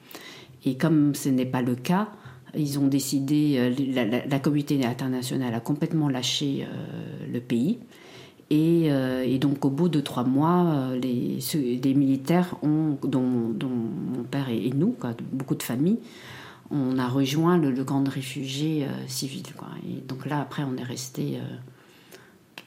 Et 0.65 0.75
comme 0.77 1.15
ce 1.15 1.29
n'est 1.29 1.45
pas 1.45 1.61
le 1.61 1.75
cas, 1.75 2.09
ils 2.55 2.79
ont 2.79 2.87
décidé, 2.87 3.55
euh, 3.57 4.23
la, 4.29 4.39
communauté 4.39 4.83
internationale 4.85 5.53
a 5.53 5.59
complètement 5.59 6.09
lâché 6.09 6.63
euh, 6.63 7.27
le 7.31 7.39
pays. 7.39 7.79
Euh, 8.51 9.23
et, 9.23 9.37
donc 9.37 9.63
au 9.63 9.69
bout 9.69 9.89
de 9.89 9.99
trois 9.99 10.23
mois, 10.23 10.89
les, 10.99 11.37
les 11.83 11.93
militaires, 11.93 12.55
ont, 12.63 12.97
dont, 13.03 13.21
mon 13.21 14.23
père 14.23 14.49
et, 14.49 14.71
nous, 14.71 14.95
beaucoup 15.31 15.55
de 15.55 15.63
familles, 15.63 15.99
on 16.71 16.97
a 16.97 17.07
rejoint 17.07 17.57
le, 17.57 17.83
camp 17.83 18.01
de 18.01 18.09
réfugiés 18.09 18.87
civils. 19.07 19.43
Et 19.87 20.01
donc 20.07 20.25
là, 20.25 20.41
après, 20.41 20.63
on 20.63 20.77
est 20.77 20.83
resté 20.83 21.39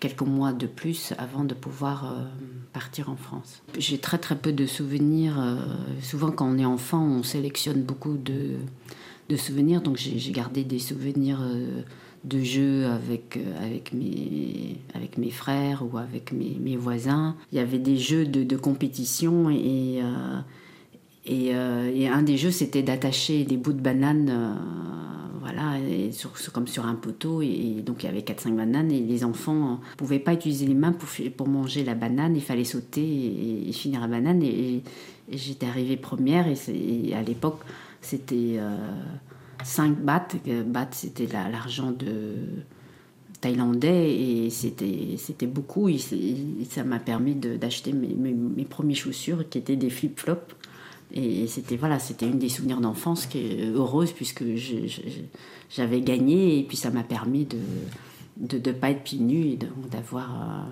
quelques 0.02 0.22
mois 0.22 0.52
de 0.52 0.66
plus 0.66 1.14
avant 1.16 1.44
de 1.44 1.54
pouvoir 1.54 2.04
euh, 2.04 2.24
partir 2.72 3.08
en 3.08 3.14
France. 3.14 3.62
J'ai 3.78 3.98
très 3.98 4.18
très 4.18 4.34
peu 4.34 4.52
de 4.52 4.66
souvenirs. 4.66 5.40
Euh, 5.40 5.54
souvent 6.00 6.32
quand 6.32 6.52
on 6.52 6.58
est 6.58 6.64
enfant, 6.64 7.00
on 7.00 7.22
sélectionne 7.22 7.82
beaucoup 7.82 8.16
de, 8.16 8.56
de 9.28 9.36
souvenirs. 9.36 9.80
Donc 9.80 9.98
j'ai 9.98 10.32
gardé 10.32 10.64
des 10.64 10.80
souvenirs 10.80 11.38
euh, 11.40 11.82
de 12.24 12.40
jeux 12.40 12.86
avec, 12.86 13.38
avec, 13.62 13.92
mes, 13.92 14.78
avec 14.94 15.18
mes 15.18 15.30
frères 15.30 15.84
ou 15.88 15.98
avec 15.98 16.32
mes, 16.32 16.76
voisins. 16.76 17.36
Il 17.52 17.58
y 17.58 17.60
avait 17.60 17.78
des 17.78 17.96
jeux 17.96 18.26
de, 18.26 18.42
de 18.42 18.56
compétition 18.56 19.50
et, 19.50 20.02
et, 21.26 21.46
et, 21.46 22.08
un 22.08 22.22
des 22.22 22.36
jeux 22.36 22.52
c'était 22.52 22.82
d'attacher 22.82 23.44
des 23.44 23.56
bouts 23.56 23.72
de 23.72 23.80
banane 23.80 24.56
voilà, 25.42 25.74
comme 26.52 26.68
sur 26.68 26.86
un 26.86 26.94
poteau. 26.94 27.42
Et, 27.42 27.82
donc 27.84 28.04
il 28.04 28.06
y 28.06 28.08
avait 28.08 28.20
4-5 28.20 28.54
bananes 28.54 28.92
et 28.92 29.00
les 29.00 29.24
enfants 29.24 29.80
ne 29.90 29.96
pouvaient 29.96 30.20
pas 30.20 30.34
utiliser 30.34 30.66
les 30.66 30.74
mains 30.74 30.92
pour, 30.92 31.48
manger 31.48 31.84
la 31.84 31.94
banane. 31.94 32.36
Il 32.36 32.42
fallait 32.42 32.64
sauter 32.64 33.68
et, 33.68 33.72
finir 33.72 34.00
la 34.00 34.06
banane. 34.06 34.42
Et, 34.42 34.82
j'étais 35.30 35.66
arrivée 35.66 35.96
première 35.96 36.46
et, 36.46 37.14
à 37.14 37.22
l'époque 37.22 37.60
c'était 38.00 38.60
5 39.64 39.90
euh, 39.90 39.94
bahts. 40.00 40.28
Bahts 40.66 40.88
c'était 40.92 41.26
l'argent 41.26 41.90
de 41.90 42.36
thaïlandais 43.40 44.12
et 44.12 44.50
c'était 44.50 45.46
beaucoup 45.46 45.88
et, 45.88 45.98
ça 46.70 46.84
m'a 46.84 47.00
permis 47.00 47.34
d'acheter 47.34 47.92
mes, 47.92 48.14
mes, 48.14 48.32
mes, 48.32 48.64
premières 48.64 48.96
chaussures 48.96 49.48
qui 49.48 49.58
étaient 49.58 49.76
des 49.76 49.90
flip-flops 49.90 50.54
et 51.12 51.46
c'était 51.46 51.76
voilà, 51.76 51.98
c'était 51.98 52.26
une 52.26 52.38
des 52.38 52.48
souvenirs 52.48 52.80
d'enfance 52.80 53.26
qui 53.26 53.38
est 53.38 53.66
heureuse 53.66 54.12
puisque 54.12 54.44
j'avais 55.70 56.00
gagné 56.00 56.58
et 56.58 56.62
puis 56.62 56.76
ça 56.76 56.90
m'a 56.90 57.02
permis 57.02 57.44
de 57.44 57.58
de 58.38 58.56
ne 58.56 58.72
pas 58.72 58.90
être 58.90 59.02
pieds 59.02 59.18
nus 59.18 59.46
et 59.46 59.58
d'avoir 59.90 60.30
euh, 60.30 60.64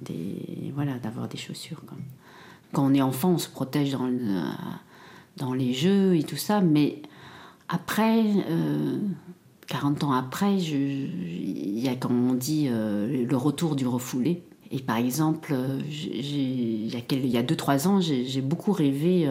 des 0.00 0.72
voilà 0.74 0.98
d'avoir 0.98 1.28
des 1.28 1.38
chaussures. 1.38 1.82
Quand 2.72 2.86
on 2.86 2.94
est 2.94 3.02
enfant, 3.02 3.30
on 3.30 3.38
se 3.38 3.48
protège 3.48 3.92
dans, 3.92 4.10
dans 5.36 5.54
les 5.54 5.72
jeux 5.72 6.16
et 6.16 6.22
tout 6.22 6.36
ça, 6.36 6.60
mais 6.60 7.02
après, 7.68 8.22
40 9.66 10.02
euh, 10.02 10.06
ans 10.06 10.12
après, 10.12 10.56
il 10.58 11.78
y 11.78 11.88
a, 11.88 11.96
comme 11.96 12.30
on 12.30 12.34
dit, 12.34 12.68
euh, 12.68 13.26
le 13.26 13.36
retour 13.36 13.76
du 13.76 13.86
refoulé. 13.86 14.42
Et 14.70 14.80
par 14.80 14.96
exemple, 14.96 15.54
il 15.86 16.88
y 16.88 17.36
a 17.36 17.42
2-3 17.42 17.88
ans, 17.88 18.00
j'ai 18.00 18.40
beaucoup 18.40 18.72
rêvé 18.72 19.30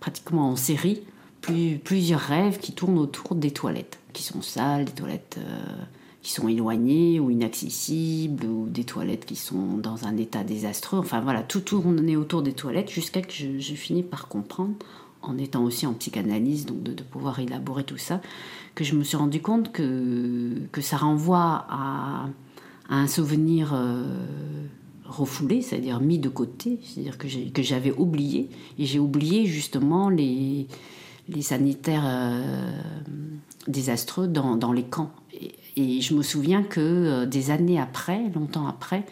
pratiquement 0.00 0.50
en 0.50 0.56
série 0.56 1.02
plus, 1.40 1.78
plusieurs 1.78 2.20
rêves 2.20 2.58
qui 2.58 2.72
tournent 2.72 2.98
autour 2.98 3.34
des 3.34 3.50
toilettes, 3.50 3.98
qui 4.12 4.22
sont 4.22 4.42
sales, 4.42 4.84
des 4.84 4.92
toilettes 4.92 5.38
euh, 5.38 5.82
qui 6.22 6.32
sont 6.32 6.48
éloignées 6.48 7.18
ou 7.18 7.30
inaccessibles, 7.30 8.44
ou 8.46 8.68
des 8.68 8.84
toilettes 8.84 9.24
qui 9.24 9.36
sont 9.36 9.78
dans 9.78 10.04
un 10.04 10.16
état 10.16 10.44
désastreux. 10.44 10.98
Enfin 10.98 11.20
voilà, 11.20 11.42
tout 11.42 11.60
tourne 11.60 12.14
autour 12.16 12.42
des 12.42 12.52
toilettes 12.52 12.90
jusqu'à 12.90 13.22
que 13.22 13.32
je, 13.32 13.58
je, 13.58 13.74
finis 13.74 14.02
par 14.02 14.28
comprendre, 14.28 14.74
en 15.22 15.38
étant 15.38 15.64
aussi 15.64 15.86
en 15.86 15.94
psychanalyse, 15.94 16.66
donc 16.66 16.82
de, 16.82 17.02
pouvoir 17.02 17.38
élaborer 17.40 17.84
tout 17.84 17.98
ça, 17.98 18.20
que 18.74 18.84
je 18.84 18.94
me 18.94 19.04
suis 19.04 19.16
rendu 19.16 19.40
compte 19.40 19.72
que, 19.72 20.52
que 20.72 20.80
ça 20.80 20.96
renvoie 20.96 21.66
à, 21.68 22.28
un 22.88 23.06
souvenir. 23.06 23.72
Euh, 23.72 24.04
refoulé, 25.10 25.60
c'est-à-dire 25.60 26.00
mis 26.00 26.18
de 26.18 26.28
côté, 26.28 26.78
c'est-à-dire 26.82 27.18
que 27.18 27.62
j'avais 27.62 27.92
oublié, 27.92 28.48
et 28.78 28.86
j'ai 28.86 28.98
oublié 28.98 29.46
justement 29.46 30.08
les, 30.08 30.66
sanitaires 31.40 32.04
euh, 32.06 32.72
désastreux 33.66 34.28
dans, 34.28 34.72
les 34.72 34.84
camps. 34.84 35.10
Et, 35.76 36.00
je 36.00 36.14
me 36.14 36.22
souviens 36.22 36.62
que 36.62 36.80
euh, 36.80 37.26
des 37.26 37.50
années 37.50 37.80
après, 37.80 38.30
longtemps 38.34 38.66
après, 38.66 39.04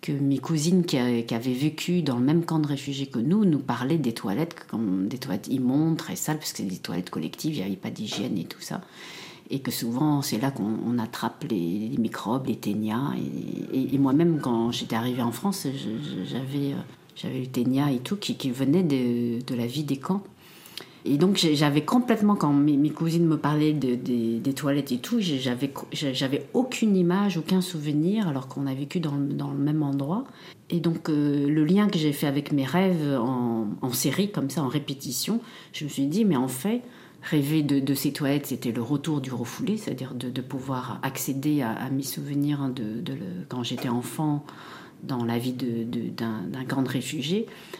que 0.00 0.12
mes 0.12 0.38
cousines 0.38 0.84
qui, 0.84 0.98
avaient 0.98 1.52
vécu 1.52 2.02
dans 2.02 2.18
le 2.18 2.24
même 2.24 2.44
camp 2.44 2.58
de 2.58 2.66
réfugiés 2.66 3.06
que 3.06 3.20
nous 3.20 3.44
nous 3.44 3.60
parlaient 3.60 3.98
des 3.98 4.12
toilettes 4.12 4.66
comme 4.68 5.06
des 5.08 5.18
toilettes 5.18 5.48
immondes, 5.48 5.96
très 5.96 6.16
sales, 6.16 6.38
parce 6.38 6.52
que 6.52 6.58
c'est 6.58 6.64
des 6.64 6.78
toilettes 6.78 7.10
collectives, 7.10 7.54
il 7.54 7.58
n'y 7.58 7.64
avait 7.64 7.76
pas 7.76 7.90
d'hygiène 7.90 8.36
et 8.36 8.44
tout 8.44 8.60
ça 8.60 8.80
et 9.52 9.60
que 9.60 9.70
souvent 9.70 10.22
c'est 10.22 10.40
là 10.40 10.50
qu'on 10.50 10.98
attrape 10.98 11.44
les, 11.48 11.94
microbes, 11.98 12.46
les 12.46 12.56
ténias. 12.56 13.12
Et, 13.72 13.98
moi-même, 13.98 14.40
quand 14.40 14.72
j'étais 14.72 14.96
arrivée 14.96 15.22
en 15.22 15.30
France, 15.30 15.68
j'avais 16.24 16.74
j'avais 17.14 17.40
le 17.40 17.46
ténia 17.46 17.92
et 17.92 17.98
tout 17.98 18.16
qui, 18.16 18.36
qui 18.36 18.50
venait 18.50 18.82
de, 18.82 19.44
de, 19.44 19.54
la 19.54 19.66
vie 19.66 19.84
des 19.84 19.98
camps. 19.98 20.22
Et 21.04 21.18
donc 21.18 21.36
j'avais 21.36 21.82
complètement, 21.82 22.36
quand 22.36 22.52
mes, 22.52 22.90
cousines 22.90 23.26
me 23.26 23.36
parlaient 23.36 23.72
de, 23.72 23.96
des 24.38 24.52
toilettes 24.54 24.92
et 24.92 24.98
tout, 24.98 25.18
j'avais, 25.20 26.46
aucune 26.54 26.96
image, 26.96 27.36
aucun 27.36 27.60
souvenir, 27.60 28.28
alors 28.28 28.48
qu'on 28.48 28.66
a 28.66 28.74
vécu 28.74 29.00
dans 29.00 29.16
le, 29.16 29.34
dans 29.34 29.50
le, 29.50 29.58
même 29.58 29.82
endroit. 29.82 30.24
Et 30.70 30.80
donc 30.80 31.10
euh, 31.10 31.48
le 31.48 31.64
lien 31.64 31.88
que 31.88 31.98
j'ai 31.98 32.12
fait 32.12 32.28
avec 32.28 32.52
mes 32.52 32.64
rêves 32.64 33.18
en, 33.20 33.92
série, 33.92 34.30
comme 34.30 34.48
ça, 34.48 34.62
en 34.62 34.68
répétition, 34.68 35.40
je 35.72 35.84
me 35.84 35.90
suis 35.90 36.06
dit, 36.06 36.24
mais 36.24 36.36
en 36.36 36.48
fait, 36.48 36.82
rêver 37.22 37.62
de, 37.62 37.94
ces 37.94 38.12
toilettes, 38.12 38.46
c'était 38.46 38.72
le 38.72 38.82
retour 38.82 39.20
du 39.20 39.32
refoulé, 39.32 39.76
c'est-à-dire 39.76 40.14
de, 40.14 40.40
pouvoir 40.40 40.98
accéder 41.02 41.62
à, 41.62 41.88
mes 41.90 42.02
souvenirs 42.02 42.68
de, 42.68 43.14
quand 43.48 43.62
j'étais 43.62 43.88
enfant 43.88 44.44
dans 45.02 45.24
la 45.24 45.38
vie 45.38 45.52
d'un 45.52 46.64
camp 46.68 46.82
de 46.82 46.88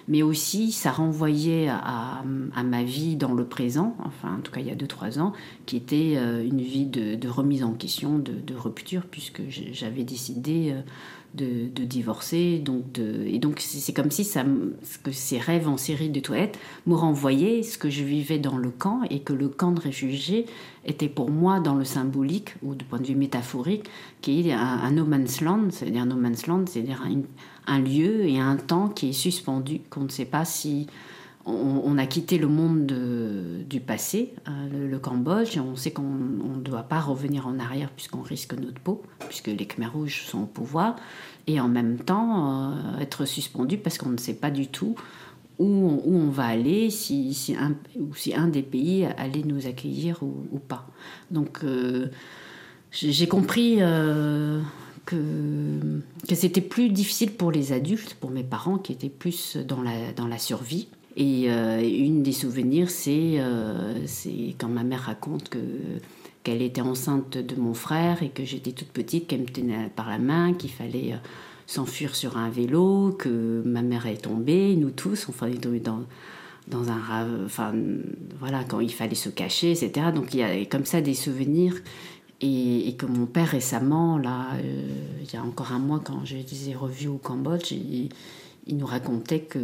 mais 0.08 0.22
aussi 0.22 0.72
ça 0.72 0.90
renvoyait 0.90 1.68
à, 1.68 2.22
ma 2.64 2.82
vie 2.82 3.16
dans 3.16 3.32
le 3.32 3.44
présent, 3.44 3.96
enfin 4.04 4.36
en 4.38 4.40
tout 4.40 4.50
cas 4.50 4.60
il 4.60 4.66
y 4.66 4.70
a 4.70 4.74
2-3 4.74 5.20
ans, 5.20 5.32
qui 5.66 5.76
était 5.76 6.14
euh, 6.16 6.44
une 6.44 6.60
vie 6.60 6.86
de, 6.86 7.28
remise 7.28 7.62
en 7.62 7.72
question, 7.72 8.18
de, 8.18 8.54
rupture, 8.54 9.02
puisque 9.10 9.42
j'avais 9.48 10.04
décidé 10.04 10.74
de, 11.34 11.84
divorcer. 11.84 12.58
Donc 12.58 12.92
de, 12.92 13.24
et 13.26 13.38
donc 13.38 13.60
c'est 13.60 13.92
comme 13.92 14.10
si 14.10 14.24
ça, 14.24 14.44
que 15.02 15.12
ces 15.12 15.38
rêves 15.38 15.68
en 15.68 15.76
série 15.76 16.10
de 16.10 16.20
toilettes 16.20 16.58
me 16.86 16.94
renvoyaient 16.94 17.62
ce 17.62 17.78
que 17.78 17.90
je 17.90 18.04
vivais 18.04 18.38
dans 18.38 18.56
le 18.56 18.70
camp 18.70 19.02
et 19.10 19.20
que 19.20 19.32
le 19.32 19.48
camp 19.48 19.72
de 19.72 19.80
réfugiés 19.80 20.46
était 20.84 21.08
pour 21.08 21.30
moi 21.30 21.60
dans 21.60 21.74
le 21.74 21.84
symbolique 21.84 22.54
ou 22.62 22.74
du 22.74 22.84
point 22.84 22.98
de 22.98 23.06
vue 23.06 23.14
métaphorique 23.14 23.88
qui 24.20 24.48
est 24.48 24.52
un, 24.52 24.90
no 24.90 25.04
man's 25.04 25.40
land, 25.40 25.70
c'est-à-dire 25.70 26.06
no 26.06 26.16
man's 26.16 26.46
land, 26.46 26.64
c'est-à-dire 26.66 27.02
un, 27.66 27.78
lieu 27.78 28.24
et 28.26 28.38
un 28.38 28.56
temps 28.56 28.88
qui 28.88 29.10
est 29.10 29.12
suspendu, 29.12 29.80
qu'on 29.90 30.02
ne 30.02 30.08
sait 30.08 30.24
pas 30.24 30.44
si 30.44 30.86
on, 31.44 31.98
a 31.98 32.06
quitté 32.06 32.38
le 32.38 32.48
monde 32.48 32.86
du 33.68 33.80
passé, 33.80 34.34
euh, 34.48 34.88
le, 34.88 34.98
Cambodge, 34.98 35.56
et 35.56 35.60
on 35.60 35.76
sait 35.76 35.90
qu'on 35.90 36.02
ne 36.02 36.60
doit 36.60 36.84
pas 36.84 37.00
revenir 37.00 37.46
en 37.46 37.58
arrière 37.58 37.90
puisqu'on 37.90 38.22
risque 38.22 38.54
notre 38.54 38.80
peau, 38.80 39.02
puisque 39.28 39.48
les 39.48 39.66
Khmers 39.66 39.92
rouges 39.92 40.22
sont 40.26 40.42
au 40.42 40.46
pouvoir, 40.46 40.96
et 41.46 41.60
en 41.60 41.68
même 41.68 41.98
temps 41.98 42.72
euh, 42.72 42.98
être 43.00 43.24
suspendu 43.24 43.78
parce 43.78 43.98
qu'on 43.98 44.10
ne 44.10 44.18
sait 44.18 44.34
pas 44.34 44.50
du 44.50 44.68
tout 44.68 44.94
où 45.58 46.02
on, 46.04 46.28
va 46.28 46.46
aller, 46.46 46.90
si, 46.90 47.54
un, 47.58 47.74
ou 47.96 48.14
si 48.14 48.34
un 48.34 48.48
des 48.48 48.62
pays 48.62 49.06
allait 49.16 49.44
nous 49.44 49.66
accueillir 49.66 50.20
ou, 50.22 50.58
pas. 50.58 50.88
Donc 51.30 51.60
euh, 51.62 52.08
j'ai 52.90 53.28
compris 53.28 53.76
que, 53.76 54.60
que 55.06 56.34
c'était 56.34 56.62
plus 56.62 56.88
difficile 56.88 57.32
pour 57.32 57.52
les 57.52 57.72
adultes, 57.72 58.14
pour 58.14 58.30
mes 58.30 58.42
parents 58.42 58.78
qui 58.78 58.92
étaient 58.92 59.08
plus 59.08 59.56
dans 59.56 59.82
la 60.26 60.38
survie 60.38 60.88
et 61.16 61.50
euh, 61.50 61.80
une 61.82 62.22
des 62.22 62.32
souvenirs, 62.32 62.88
euh, 63.06 63.94
c'est 64.06 64.54
quand 64.58 64.68
ma 64.68 64.82
mère 64.82 65.02
raconte 65.02 65.48
que 65.48 65.58
qu'elle 66.42 66.62
était 66.62 66.80
enceinte 66.80 67.38
de 67.38 67.54
mon 67.54 67.72
frère 67.72 68.24
et 68.24 68.30
que 68.30 68.44
j'étais 68.44 68.72
toute 68.72 68.88
petite, 68.88 69.28
qu'elle 69.28 69.42
me 69.42 69.46
tenait 69.46 69.88
par 69.94 70.10
la 70.10 70.18
main, 70.18 70.54
qu'il 70.54 70.70
fallait 70.70 71.12
euh, 71.12 71.16
s'enfuir 71.68 72.16
sur 72.16 72.36
un 72.36 72.50
vélo, 72.50 73.14
que 73.16 73.62
ma 73.64 73.82
mère 73.82 74.06
est 74.06 74.22
tombée, 74.22 74.74
nous 74.74 74.90
tous, 74.90 75.28
enfin, 75.28 75.46
est 75.46 75.64
dans, 75.78 76.02
dans 76.66 76.90
un... 76.90 77.44
Enfin, 77.44 77.72
voilà, 78.40 78.64
quand 78.64 78.80
il 78.80 78.90
fallait 78.90 79.14
se 79.14 79.28
cacher, 79.28 79.70
etc. 79.70 80.06
Donc 80.12 80.34
il 80.34 80.40
y 80.40 80.42
a 80.42 80.64
comme 80.64 80.84
ça 80.84 81.00
des 81.00 81.14
souvenirs. 81.14 81.74
Et, 82.40 82.96
que 82.98 83.06
mon 83.06 83.26
père 83.26 83.46
récemment, 83.46 84.18
là, 84.18 84.48
il 85.20 85.32
y 85.32 85.36
a 85.36 85.44
encore 85.44 85.70
un 85.70 85.78
mois, 85.78 86.02
quand 86.04 86.24
je 86.24 86.34
les 86.34 86.70
ai 86.70 87.06
au 87.06 87.18
Cambodge, 87.18 87.70
il 87.70 88.76
nous 88.76 88.86
racontait 88.86 89.42
que 89.42 89.60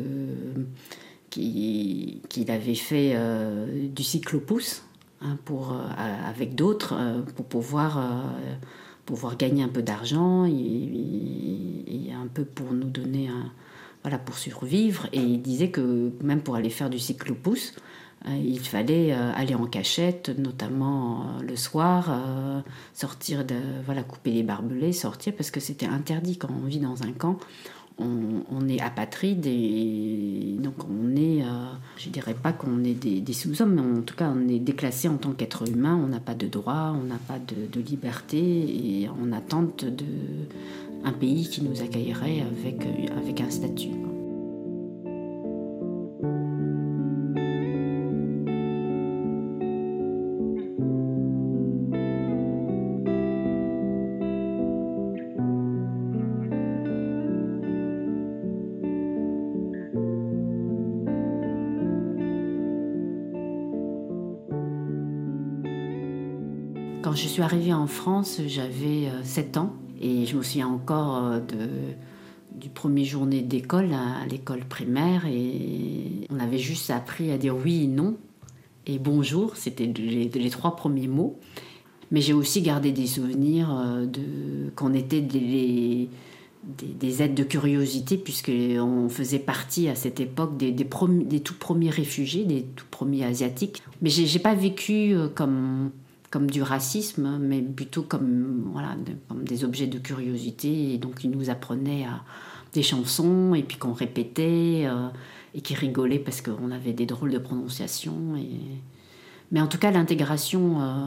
qu'il 1.30 2.50
avait 2.50 2.74
fait 2.74 3.12
euh, 3.14 3.88
du 3.88 4.02
cyclopousse 4.02 4.82
hein, 5.20 5.38
pour, 5.44 5.72
euh, 5.72 5.84
avec 6.26 6.54
d'autres 6.54 6.94
euh, 6.96 7.22
pour 7.36 7.46
pouvoir, 7.46 8.02
pouvoir 9.06 9.36
gagner 9.36 9.62
un 9.62 9.68
peu 9.68 9.82
d'argent 9.82 10.44
et, 10.44 12.12
un 12.12 12.26
peu 12.26 12.44
pour 12.44 12.72
nous 12.72 12.88
donner 12.88 13.28
un, 13.28 13.52
voilà, 14.02 14.18
pour 14.18 14.36
survivre. 14.36 15.06
Et 15.12 15.20
il 15.20 15.40
disait 15.40 15.70
que 15.70 16.10
même 16.22 16.40
pour 16.40 16.56
aller 16.56 16.70
faire 16.70 16.90
du 16.90 16.98
cyclopousse, 16.98 17.74
il 18.26 18.58
fallait 18.58 19.12
aller 19.12 19.54
en 19.54 19.66
cachette, 19.66 20.36
notamment 20.36 21.38
le 21.40 21.54
soir, 21.54 22.10
sortir 22.92 23.44
de, 23.44 23.54
voilà, 23.86 24.02
couper 24.02 24.32
les 24.32 24.42
barbelés, 24.42 24.92
sortir, 24.92 25.32
parce 25.36 25.52
que 25.52 25.60
c'était 25.60 25.86
interdit 25.86 26.36
quand 26.36 26.50
on 26.50 26.66
vit 26.66 26.80
dans 26.80 27.04
un 27.04 27.12
camp 27.12 27.38
on, 27.98 28.68
est 28.68 28.80
apatride 28.80 29.46
et 29.46 30.56
donc 30.60 30.74
on 30.88 31.16
est, 31.16 31.42
euh, 31.42 31.72
je 31.96 32.10
dirais 32.10 32.34
pas 32.34 32.52
qu'on 32.52 32.84
est 32.84 32.94
des, 32.94 33.32
sous-hommes, 33.32 33.74
mais 33.74 33.98
en 33.98 34.02
tout 34.02 34.14
cas 34.14 34.32
on 34.34 34.48
est 34.48 34.58
déclassé 34.58 35.08
en 35.08 35.16
tant 35.16 35.32
qu'être 35.32 35.68
humain, 35.68 35.98
on 36.02 36.08
n'a 36.08 36.20
pas 36.20 36.34
de 36.34 36.46
droit, 36.46 36.94
on 36.98 37.04
n'a 37.04 37.18
pas 37.26 37.38
de, 37.38 37.80
liberté 37.80 38.38
et 38.38 39.08
en 39.08 39.32
attente 39.32 39.84
d'un 39.84 41.12
pays 41.12 41.48
qui 41.48 41.62
nous 41.62 41.80
accueillerait 41.80 42.44
avec 43.16 43.40
un 43.40 43.50
statut. 43.50 44.07
Suis 67.38 67.44
arrivée 67.44 67.72
en 67.72 67.86
France, 67.86 68.40
j'avais 68.48 69.08
7 69.22 69.56
euh, 69.56 69.60
ans 69.60 69.72
et 70.00 70.26
je 70.26 70.36
me 70.36 70.42
souviens 70.42 70.66
encore 70.66 71.24
euh, 71.24 71.38
de, 71.38 71.68
du 72.58 72.68
premier 72.68 73.04
journée 73.04 73.42
d'école 73.42 73.92
à, 73.92 74.26
l'école 74.26 74.64
primaire 74.64 75.24
et 75.24 76.26
on 76.30 76.40
avait 76.40 76.58
juste 76.58 76.90
appris 76.90 77.30
à 77.30 77.38
dire 77.38 77.54
oui 77.56 77.84
et 77.84 77.86
non 77.86 78.16
et 78.86 78.98
bonjour, 78.98 79.54
c'était 79.54 79.86
les, 79.86 80.50
trois 80.50 80.74
premiers 80.74 81.06
mots. 81.06 81.38
Mais 82.10 82.20
j'ai 82.20 82.32
aussi 82.32 82.60
gardé 82.60 82.90
des 82.90 83.06
souvenirs 83.06 83.70
euh, 83.70 84.06
de 84.06 84.70
qu'on 84.74 84.92
était 84.92 85.20
des, 85.20 86.08
des, 86.64 87.22
aides 87.22 87.34
de 87.34 87.44
curiosité, 87.44 88.16
puisqu'on 88.16 89.08
faisait 89.08 89.38
partie 89.38 89.88
à 89.88 89.94
cette 89.94 90.18
époque 90.18 90.56
des, 90.56 90.72
des, 90.72 90.88
des, 91.24 91.40
tout 91.40 91.54
premiers 91.54 91.90
réfugiés, 91.90 92.42
des 92.42 92.62
tout 92.62 92.86
premiers 92.90 93.24
asiatiques. 93.24 93.80
Mais 94.02 94.10
j'ai 94.10 94.40
pas 94.40 94.56
vécu 94.56 95.14
comme 95.36 95.92
comme 96.30 96.50
du 96.50 96.62
racisme, 96.62 97.38
mais 97.40 97.62
plutôt 97.62 98.02
comme, 98.02 98.70
voilà, 98.72 98.96
comme 99.28 99.44
des 99.44 99.64
objets 99.64 99.86
de 99.86 99.98
curiosité. 99.98 100.94
Et 100.94 100.98
donc, 100.98 101.24
ils 101.24 101.30
nous 101.30 101.50
apprenaient 101.50 102.04
à, 102.04 102.22
des 102.72 102.82
chansons, 102.82 103.54
et 103.54 103.62
puis 103.62 103.76
qu'on 103.76 103.92
répétait, 103.92 104.84
euh, 104.86 105.08
et 105.54 105.60
qui 105.60 105.74
rigolaient 105.74 106.18
parce 106.18 106.40
qu'on 106.42 106.70
avait 106.70 106.92
des 106.92 107.06
drôles 107.06 107.32
de 107.32 107.38
prononciation. 107.38 108.36
Et... 108.36 108.50
Mais 109.50 109.60
en 109.60 109.66
tout 109.66 109.78
cas, 109.78 109.90
l'intégration, 109.90 110.80
euh, 110.80 111.06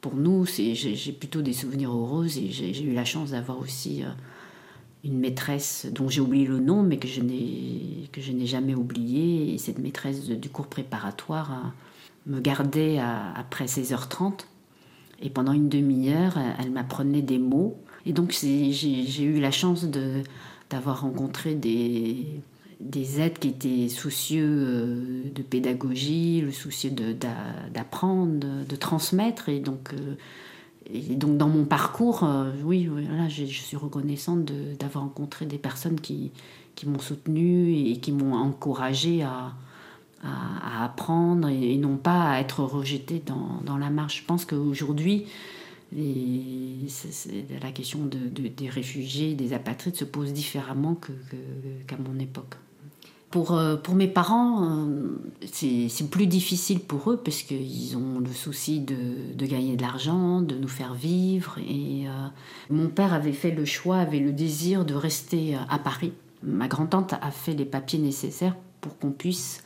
pour 0.00 0.14
nous, 0.14 0.46
j'ai 0.46 1.12
plutôt 1.12 1.42
des 1.42 1.52
souvenirs 1.52 1.90
heureux, 1.90 2.26
et 2.38 2.50
j'ai 2.50 2.82
eu 2.82 2.94
la 2.94 3.04
chance 3.04 3.30
d'avoir 3.30 3.58
aussi 3.58 4.04
euh, 4.04 4.08
une 5.04 5.18
maîtresse 5.18 5.88
dont 5.92 6.08
j'ai 6.08 6.20
oublié 6.20 6.46
le 6.46 6.60
nom, 6.60 6.82
mais 6.82 6.98
que 6.98 7.08
je 7.08 7.22
n'ai 7.22 8.46
jamais 8.46 8.74
oublié. 8.74 9.54
Et 9.54 9.58
cette 9.58 9.78
maîtresse 9.78 10.28
du 10.28 10.48
cours 10.48 10.68
préparatoire 10.68 11.72
me 12.26 12.38
gardait 12.38 12.98
après 12.98 13.64
16h30 13.64 14.44
et 15.22 15.30
pendant 15.30 15.52
une 15.52 15.68
demi-heure, 15.68 16.38
elle 16.58 16.70
m'apprenait 16.70 17.22
des 17.22 17.38
mots. 17.38 17.76
Et 18.06 18.12
donc 18.12 18.32
j'ai 18.32 19.22
eu 19.22 19.40
la 19.40 19.50
chance 19.50 19.86
d'avoir 20.70 21.02
rencontré 21.02 21.54
des, 21.54 22.26
des 22.80 23.20
aides 23.20 23.38
qui 23.38 23.48
étaient 23.48 23.88
soucieux 23.88 24.48
euh, 24.48 25.22
de 25.34 25.42
pédagogie, 25.42 26.40
le 26.40 26.50
soucieux 26.50 26.90
d'apprendre, 26.90 28.64
de, 28.66 28.76
transmettre. 28.76 29.50
Et 29.50 29.60
donc, 29.60 29.92
euh, 29.92 30.16
dans 31.14 31.48
mon 31.48 31.64
parcours, 31.64 32.24
euh, 32.24 32.50
oui, 32.64 32.86
voilà, 32.86 33.28
je, 33.28 33.44
suis 33.44 33.76
reconnaissante 33.76 34.50
d'avoir 34.78 35.04
rencontré 35.04 35.44
des 35.44 35.58
personnes 35.58 36.00
qui 36.00 36.32
m'ont 36.86 36.98
soutenue 36.98 37.74
et 37.74 37.98
qui 37.98 38.12
m'ont 38.12 38.34
encouragée 38.34 39.22
à, 39.22 39.52
à, 40.22 40.84
apprendre 40.84 41.48
et, 41.48 41.76
non 41.76 41.96
pas 41.96 42.30
à 42.30 42.40
être 42.40 42.62
rejeté 42.62 43.22
dans, 43.24 43.78
la 43.78 43.90
marche. 43.90 44.20
Je 44.20 44.24
pense 44.24 44.44
qu'aujourd'hui, 44.44 45.26
la 45.92 47.72
question 47.72 48.04
de, 48.04 48.48
des 48.48 48.68
réfugiés, 48.68 49.34
des 49.34 49.52
apatrides 49.52 49.96
se 49.96 50.04
pose 50.04 50.32
différemment 50.32 50.94
qu'à 51.86 51.96
mon 51.96 52.18
époque. 52.18 52.56
Pour, 53.30 53.52
euh, 53.52 53.76
mes 53.94 54.08
parents, 54.08 54.64
euh, 54.64 55.16
c'est 55.52 56.10
plus 56.10 56.26
difficile 56.26 56.80
pour 56.80 57.12
eux 57.12 57.16
parce 57.16 57.42
qu'ils 57.42 57.96
ont 57.96 58.18
le 58.18 58.32
souci 58.32 58.80
de, 58.80 59.46
gagner 59.46 59.76
de 59.76 59.82
l'argent, 59.82 60.40
de 60.40 60.56
nous 60.56 60.68
faire 60.68 60.94
vivre. 60.94 61.56
Et 61.58 62.08
euh, 62.08 62.26
mon 62.70 62.88
père 62.88 63.14
avait 63.14 63.32
fait 63.32 63.52
le 63.52 63.64
choix, 63.64 63.98
avait 63.98 64.18
le 64.18 64.32
désir 64.32 64.84
de 64.84 64.94
rester 64.94 65.56
à 65.68 65.78
Paris. 65.78 66.12
Ma 66.42 66.66
grand-tante 66.66 67.12
a 67.12 67.30
fait 67.30 67.54
les 67.54 67.64
papiers 67.64 68.00
nécessaires 68.00 68.56
pour 68.80 68.98
qu'on 68.98 69.12
puisse 69.12 69.62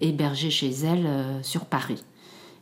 hébergée 0.00 0.50
chez 0.50 0.70
elle 0.70 1.06
euh, 1.06 1.42
sur 1.42 1.64
Paris. 1.64 2.02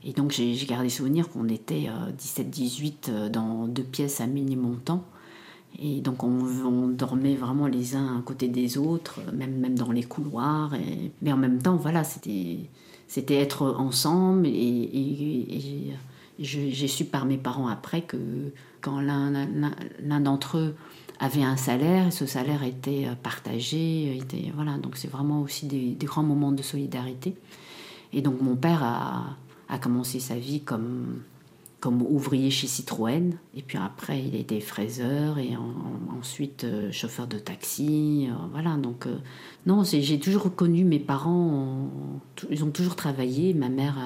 Et 0.05 0.13
donc 0.13 0.33
j'ai 0.33 0.55
gardé 0.67 0.91
souvenir 0.91 1.29
qu'on 1.29 1.49
était 1.49 1.89
17-18 2.19 2.93
euh, 3.09 3.29
dans 3.29 3.67
deux 3.67 3.83
pièces 3.83 4.21
à 4.21 4.27
mini-montant. 4.27 5.05
Et 5.81 6.01
donc 6.01 6.23
on, 6.23 6.89
dormait 6.89 7.35
vraiment 7.35 7.67
les 7.67 7.97
uns 7.97 8.19
à 8.19 8.23
côté 8.23 8.49
des 8.49 8.79
autres, 8.79 9.21
même, 9.33 9.59
même 9.59 9.77
dans 9.77 9.91
les 9.91 10.05
couloirs. 10.05 10.75
Et, 10.75 11.11
mais 11.23 11.33
en 11.33 11.37
même 11.37 11.61
temps, 11.61 11.77
voilà, 11.77 12.05
c'était 12.05 12.69
être 13.29 13.75
ensemble. 13.79 14.47
Et, 14.47 15.93
j'ai 16.39 16.89
su 16.89 17.05
par 17.05 17.27
mes 17.27 17.39
parents 17.39 17.69
après 17.69 18.03
que 18.03 18.17
quand 18.81 19.01
l'un 19.01 20.21
d'entre 20.21 20.59
eux 20.59 20.75
avait 21.19 21.43
un 21.43 21.57
salaire 21.57 22.09
et 22.09 22.11
ce 22.11 22.27
salaire 22.27 22.63
était 22.63 23.07
euh, 23.07 23.15
partagé. 23.15 24.17
Était, 24.17 24.53
voilà, 24.55 24.79
donc 24.79 24.97
c'est 24.97 25.11
vraiment 25.11 25.43
aussi 25.43 25.67
des, 25.67 25.97
grands 26.05 26.23
moments 26.23 26.53
de 26.53 26.63
solidarité. 26.63 27.35
Et 28.13 28.23
donc 28.23 28.41
mon 28.41 28.57
père 28.57 28.83
a, 28.83 29.37
a 29.69 29.79
commencé 29.79 30.21
sa 30.21 30.37
vie 30.37 30.61
comme, 30.61 31.23
comme 31.81 32.03
ouvrier 32.03 32.51
chez 32.51 32.67
Citroën. 32.67 33.33
Et 33.57 33.63
puis 33.63 33.79
après, 33.79 34.23
il 34.23 34.35
était 34.35 34.61
fraiseur 34.61 35.39
et 35.39 35.53
ensuite 36.19 36.65
euh, 36.65 36.91
chauffeur 36.93 37.27
de 37.27 37.39
taxi. 37.39 38.29
Euh, 38.29 38.35
voilà, 38.53 38.77
donc 38.77 39.07
non, 39.67 39.83
j'ai 39.85 40.19
toujours 40.19 40.55
connu 40.55 40.85
mes 40.85 41.01
parents, 41.01 41.91
ils 42.51 42.65
ont 42.65 42.71
toujours 42.71 42.97
travaillé. 42.97 43.55
Ma 43.55 43.69
mère 43.69 43.97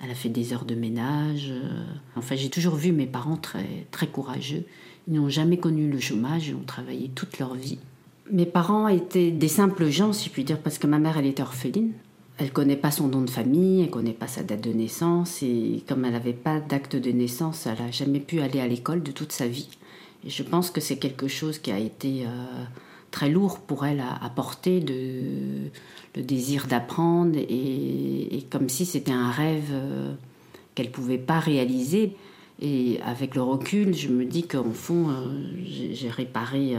elle 0.00 0.12
a 0.12 0.14
fait 0.14 0.28
des 0.28 0.52
heures 0.52 0.64
de 0.64 0.76
ménage. 0.76 1.52
Enfin, 2.14 2.36
j'ai 2.36 2.50
toujours 2.50 2.76
vu 2.76 2.92
mes 2.92 3.06
parents 3.06 3.36
très, 3.36 3.88
très 3.90 4.06
courageux. 4.06 4.64
N'ont 5.08 5.28
jamais 5.28 5.56
connu 5.56 5.90
le 5.90 5.98
chômage, 5.98 6.48
ils 6.48 6.54
ont 6.54 6.64
travaillé 6.66 7.08
toute 7.08 7.38
leur 7.38 7.54
vie. 7.54 7.78
Mes 8.30 8.46
parents 8.46 8.88
étaient 8.88 9.30
des 9.30 9.48
simples 9.48 9.88
gens, 9.88 10.12
si 10.12 10.28
je 10.28 10.30
puis 10.30 10.44
dire, 10.44 10.58
parce 10.58 10.78
que 10.78 10.86
ma 10.86 10.98
mère, 10.98 11.16
elle 11.16 11.26
était 11.26 11.42
orpheline. 11.42 11.92
Elle 12.36 12.52
connaît 12.52 12.76
pas 12.76 12.90
son 12.92 13.08
nom 13.08 13.22
de 13.22 13.30
famille, 13.30 13.82
elle 13.82 13.90
connaît 13.90 14.12
pas 14.12 14.28
sa 14.28 14.44
date 14.44 14.60
de 14.60 14.72
naissance 14.72 15.42
et 15.42 15.82
comme 15.88 16.04
elle 16.04 16.12
n'avait 16.12 16.32
pas 16.32 16.60
d'acte 16.60 16.94
de 16.94 17.10
naissance, 17.10 17.66
elle 17.66 17.82
a 17.84 17.90
jamais 17.90 18.20
pu 18.20 18.40
aller 18.40 18.60
à 18.60 18.68
l'école 18.68 19.02
de 19.02 19.10
toute 19.10 19.32
sa 19.32 19.48
vie. 19.48 19.68
Et 20.24 20.30
je 20.30 20.42
pense 20.44 20.70
que 20.70 20.80
c'est 20.80 20.98
quelque 20.98 21.26
chose 21.26 21.58
qui 21.58 21.72
a 21.72 21.78
été 21.78 22.24
euh, 22.26 22.64
très 23.10 23.28
lourd 23.28 23.58
pour 23.58 23.86
elle 23.86 24.00
à, 24.00 24.28
porter, 24.30 24.78
de, 24.78 25.70
le 26.14 26.22
désir 26.22 26.66
d'apprendre 26.68 27.36
et, 27.36 28.44
comme 28.50 28.68
si 28.68 28.86
c'était 28.86 29.12
un 29.12 29.30
rêve 29.30 29.70
euh, 29.72 30.12
qu'elle 30.74 30.90
pouvait 30.92 31.18
pas 31.18 31.40
réaliser. 31.40 32.14
Et 32.60 33.00
avec 33.04 33.34
le 33.34 33.42
recul, 33.42 33.94
je 33.94 34.08
me 34.08 34.24
dis 34.24 34.46
qu'en 34.46 34.72
fond, 34.72 35.10
euh, 35.10 35.14
j'ai 35.64 36.10
réparé 36.10 36.74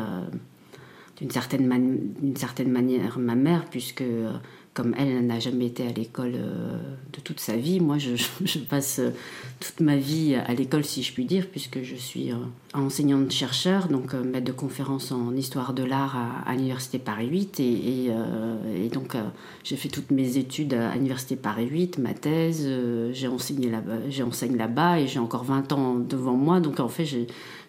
d'une 1.17 1.31
certaine, 1.31 2.35
certaine, 2.35 2.69
manière 2.69 3.17
ma 3.17 3.35
mère, 3.35 3.65
puisque 3.65 4.03
comme 4.73 4.93
elle 4.97 5.25
n'a 5.25 5.39
jamais 5.39 5.65
été 5.65 5.87
à 5.87 5.91
l'école 5.91 6.33
euh, 6.35 6.77
de 7.11 7.19
toute 7.21 7.39
sa 7.39 7.55
vie, 7.55 7.79
moi 7.79 7.97
je, 7.97 8.59
passe 8.59 8.99
euh, 8.99 9.11
toute 9.59 9.79
ma 9.79 9.97
vie 9.97 10.35
à 10.35 10.53
l'école 10.53 10.85
si 10.85 11.03
je 11.03 11.11
puis 11.13 11.25
dire, 11.25 11.47
puisque 11.51 11.81
je 11.81 11.95
suis 11.95 12.31
euh, 12.31 12.35
enseignante-chercheur, 12.73 13.87
donc 13.87 14.13
maître 14.13 14.45
de 14.45 14.51
conférence 14.51 15.11
en 15.11 15.35
histoire 15.35 15.73
de 15.73 15.83
l'art 15.83 16.17
à, 16.45 16.53
l'Université 16.53 16.99
Paris 16.99 17.27
8. 17.27 17.59
Et, 17.59 18.11
donc 18.93 19.15
j'ai 19.63 19.75
fait 19.75 19.89
toutes 19.89 20.11
mes 20.11 20.37
études 20.37 20.73
à 20.73 20.95
l'Université 20.95 21.35
Paris 21.35 21.67
8, 21.67 21.97
ma 21.97 22.13
thèse, 22.13 22.67
j'ai 23.11 23.27
enseigné 23.27 23.69
là-bas, 23.69 24.99
et 24.99 25.07
j'ai 25.07 25.19
encore 25.19 25.43
20 25.43 25.71
ans 25.73 25.95
devant 25.95 26.35
moi, 26.35 26.59
donc 26.59 26.79
en 26.79 26.89
fait 26.89 27.05
je, 27.05 27.19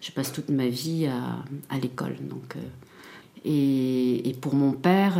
je 0.01 0.11
passe 0.11 0.31
toute 0.31 0.49
ma 0.49 0.67
vie 0.67 1.07
à, 1.07 1.75
à 1.75 1.79
l'école. 1.79 2.15
Donc 2.29 2.55
et, 3.43 4.35
pour 4.39 4.53
mon 4.53 4.71
père, 4.71 5.19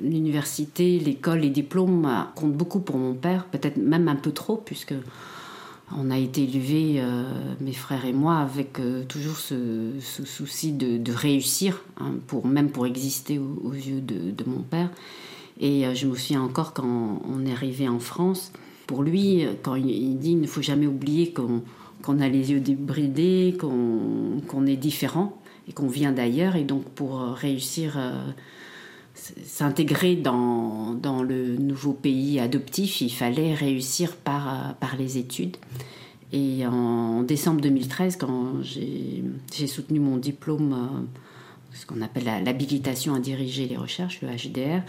l'université, 0.00 0.98
l'école, 0.98 1.40
les 1.40 1.50
diplômes 1.50 2.06
euh, 2.06 2.22
comptent 2.34 2.56
beaucoup 2.56 2.80
pour 2.80 2.96
mon 2.96 3.14
père, 3.14 3.44
peut-être 3.46 3.76
même 3.76 4.08
un 4.08 4.16
peu 4.16 4.32
trop, 4.32 4.56
puisque 4.56 4.94
on 5.96 6.10
a 6.10 6.18
été 6.18 6.42
élevés, 6.42 6.96
euh, 6.98 7.24
mes 7.60 7.72
frères 7.72 8.04
et 8.04 8.12
moi, 8.12 8.38
avec 8.38 8.80
euh, 8.80 9.04
toujours 9.04 9.36
ce, 9.36 9.92
souci 10.00 10.72
de, 10.72 11.12
réussir, 11.12 11.82
hein, 12.00 12.14
pour, 12.26 12.46
même 12.46 12.70
pour 12.70 12.86
exister 12.86 13.38
aux, 13.38 13.74
yeux 13.74 14.00
de, 14.00 14.44
mon 14.44 14.62
père. 14.62 14.90
Et 15.60 15.84
je 15.94 16.06
me 16.06 16.14
souviens 16.16 16.42
encore 16.42 16.72
quand 16.72 17.20
on 17.28 17.44
est 17.44 17.52
arrivé 17.52 17.86
en 17.86 17.98
France, 17.98 18.50
pour 18.86 19.02
lui, 19.02 19.46
quand 19.62 19.74
il, 19.74 20.18
dit 20.18 20.30
il 20.30 20.40
ne 20.40 20.46
faut 20.46 20.62
jamais 20.62 20.86
oublier 20.86 21.34
qu'on 21.34 22.20
a 22.20 22.28
les 22.28 22.50
yeux 22.50 22.60
débridés, 22.60 23.56
qu'on 23.58 24.66
est 24.66 24.76
différent 24.76 25.39
et 25.70 25.72
qu'on 25.72 25.86
vient 25.86 26.12
d'ailleurs. 26.12 26.56
Et 26.56 26.64
donc 26.64 26.84
pour 26.84 27.20
euh, 27.20 27.32
réussir 27.32 27.96
à 27.96 28.00
euh, 28.00 28.32
s'intégrer 29.14 30.16
dans, 30.16 30.94
dans, 30.94 31.22
le 31.22 31.56
nouveau 31.56 31.92
pays 31.92 32.40
adoptif, 32.40 33.00
il 33.00 33.10
fallait 33.10 33.54
réussir 33.54 34.16
par, 34.16 34.48
euh, 34.48 34.72
par 34.80 34.96
les 34.96 35.16
études. 35.16 35.56
Et 36.32 36.64
en 36.66 37.22
décembre 37.22 37.60
2013, 37.60 38.16
quand 38.16 38.62
j'ai 38.62 39.66
soutenu 39.66 39.98
mon 39.98 40.16
diplôme, 40.16 41.08
ce 41.72 41.86
qu'on 41.86 42.02
appelle 42.02 42.44
l'habilitation 42.44 43.14
à 43.14 43.18
diriger 43.18 43.66
les 43.66 43.76
recherches, 43.76 44.20
le 44.22 44.28
HDR, 44.28 44.82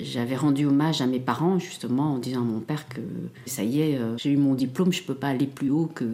j'avais 0.00 0.34
rendu 0.34 0.64
hommage 0.64 1.02
à 1.02 1.06
mes 1.06 1.20
parents 1.20 1.58
justement 1.58 2.14
en 2.14 2.18
disant 2.18 2.40
à 2.40 2.44
mon 2.44 2.60
père 2.60 2.88
que 2.88 3.02
ça 3.44 3.64
y 3.64 3.82
est, 3.82 3.98
j'ai 4.16 4.30
eu 4.30 4.38
mon 4.38 4.54
diplôme, 4.54 4.90
je 4.90 5.02
ne 5.02 5.06
peux 5.06 5.14
pas 5.14 5.28
aller 5.28 5.46
plus 5.46 5.68
haut 5.68 5.90
que, 5.94 6.06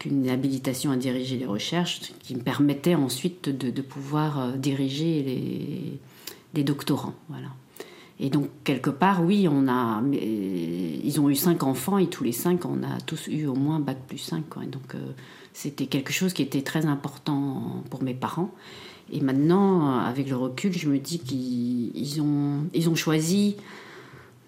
qu'une 0.00 0.28
habilitation 0.28 0.90
à 0.90 0.96
diriger 0.96 1.36
les 1.36 1.46
recherches 1.46 2.12
qui 2.22 2.34
me 2.34 2.40
permettait 2.40 2.96
ensuite 2.96 3.48
de, 3.48 3.82
pouvoir 3.82 4.40
euh, 4.40 4.52
diriger 4.56 5.22
les, 6.54 6.64
doctorants. 6.64 7.14
Voilà. 7.28 7.48
Et 8.18 8.28
donc, 8.28 8.48
quelque 8.64 8.90
part, 8.90 9.22
oui, 9.22 9.46
on 9.48 9.68
a, 9.68 10.02
ils 10.12 11.20
ont 11.20 11.30
eu 11.30 11.36
cinq 11.36 11.62
enfants 11.62 11.98
et 11.98 12.08
tous 12.08 12.24
les 12.24 12.32
cinq, 12.32 12.64
on 12.64 12.82
a 12.82 13.00
tous 13.06 13.28
eu 13.28 13.46
au 13.46 13.54
moins 13.54 13.78
bac 13.78 13.98
plus 14.08 14.18
5. 14.18 14.44
donc, 14.68 14.94
euh, 14.94 14.98
c'était 15.52 15.86
quelque 15.86 16.12
chose 16.12 16.32
qui 16.32 16.42
était 16.42 16.62
très 16.62 16.86
important 16.86 17.82
pour 17.90 18.02
mes 18.02 18.14
parents. 18.14 18.50
Et 19.12 19.20
maintenant, 19.20 19.98
avec 19.98 20.28
le 20.28 20.36
recul, 20.36 20.72
je 20.72 20.88
me 20.88 20.98
dis 20.98 21.18
qu'ils 21.18 22.22
ont, 22.22 22.64
ils 22.72 22.88
ont 22.88 22.94
choisi 22.94 23.56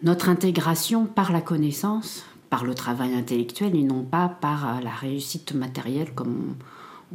notre 0.02 0.28
intégration 0.28 1.06
par 1.06 1.32
la 1.32 1.40
connaissance 1.40 2.24
par 2.52 2.64
le 2.66 2.74
travail 2.74 3.14
intellectuel 3.14 3.74
et 3.74 3.82
non 3.82 4.04
pas 4.04 4.28
par 4.28 4.68
euh, 4.68 4.80
la 4.82 4.90
réussite 4.90 5.54
matérielle 5.54 6.12
comme 6.14 6.56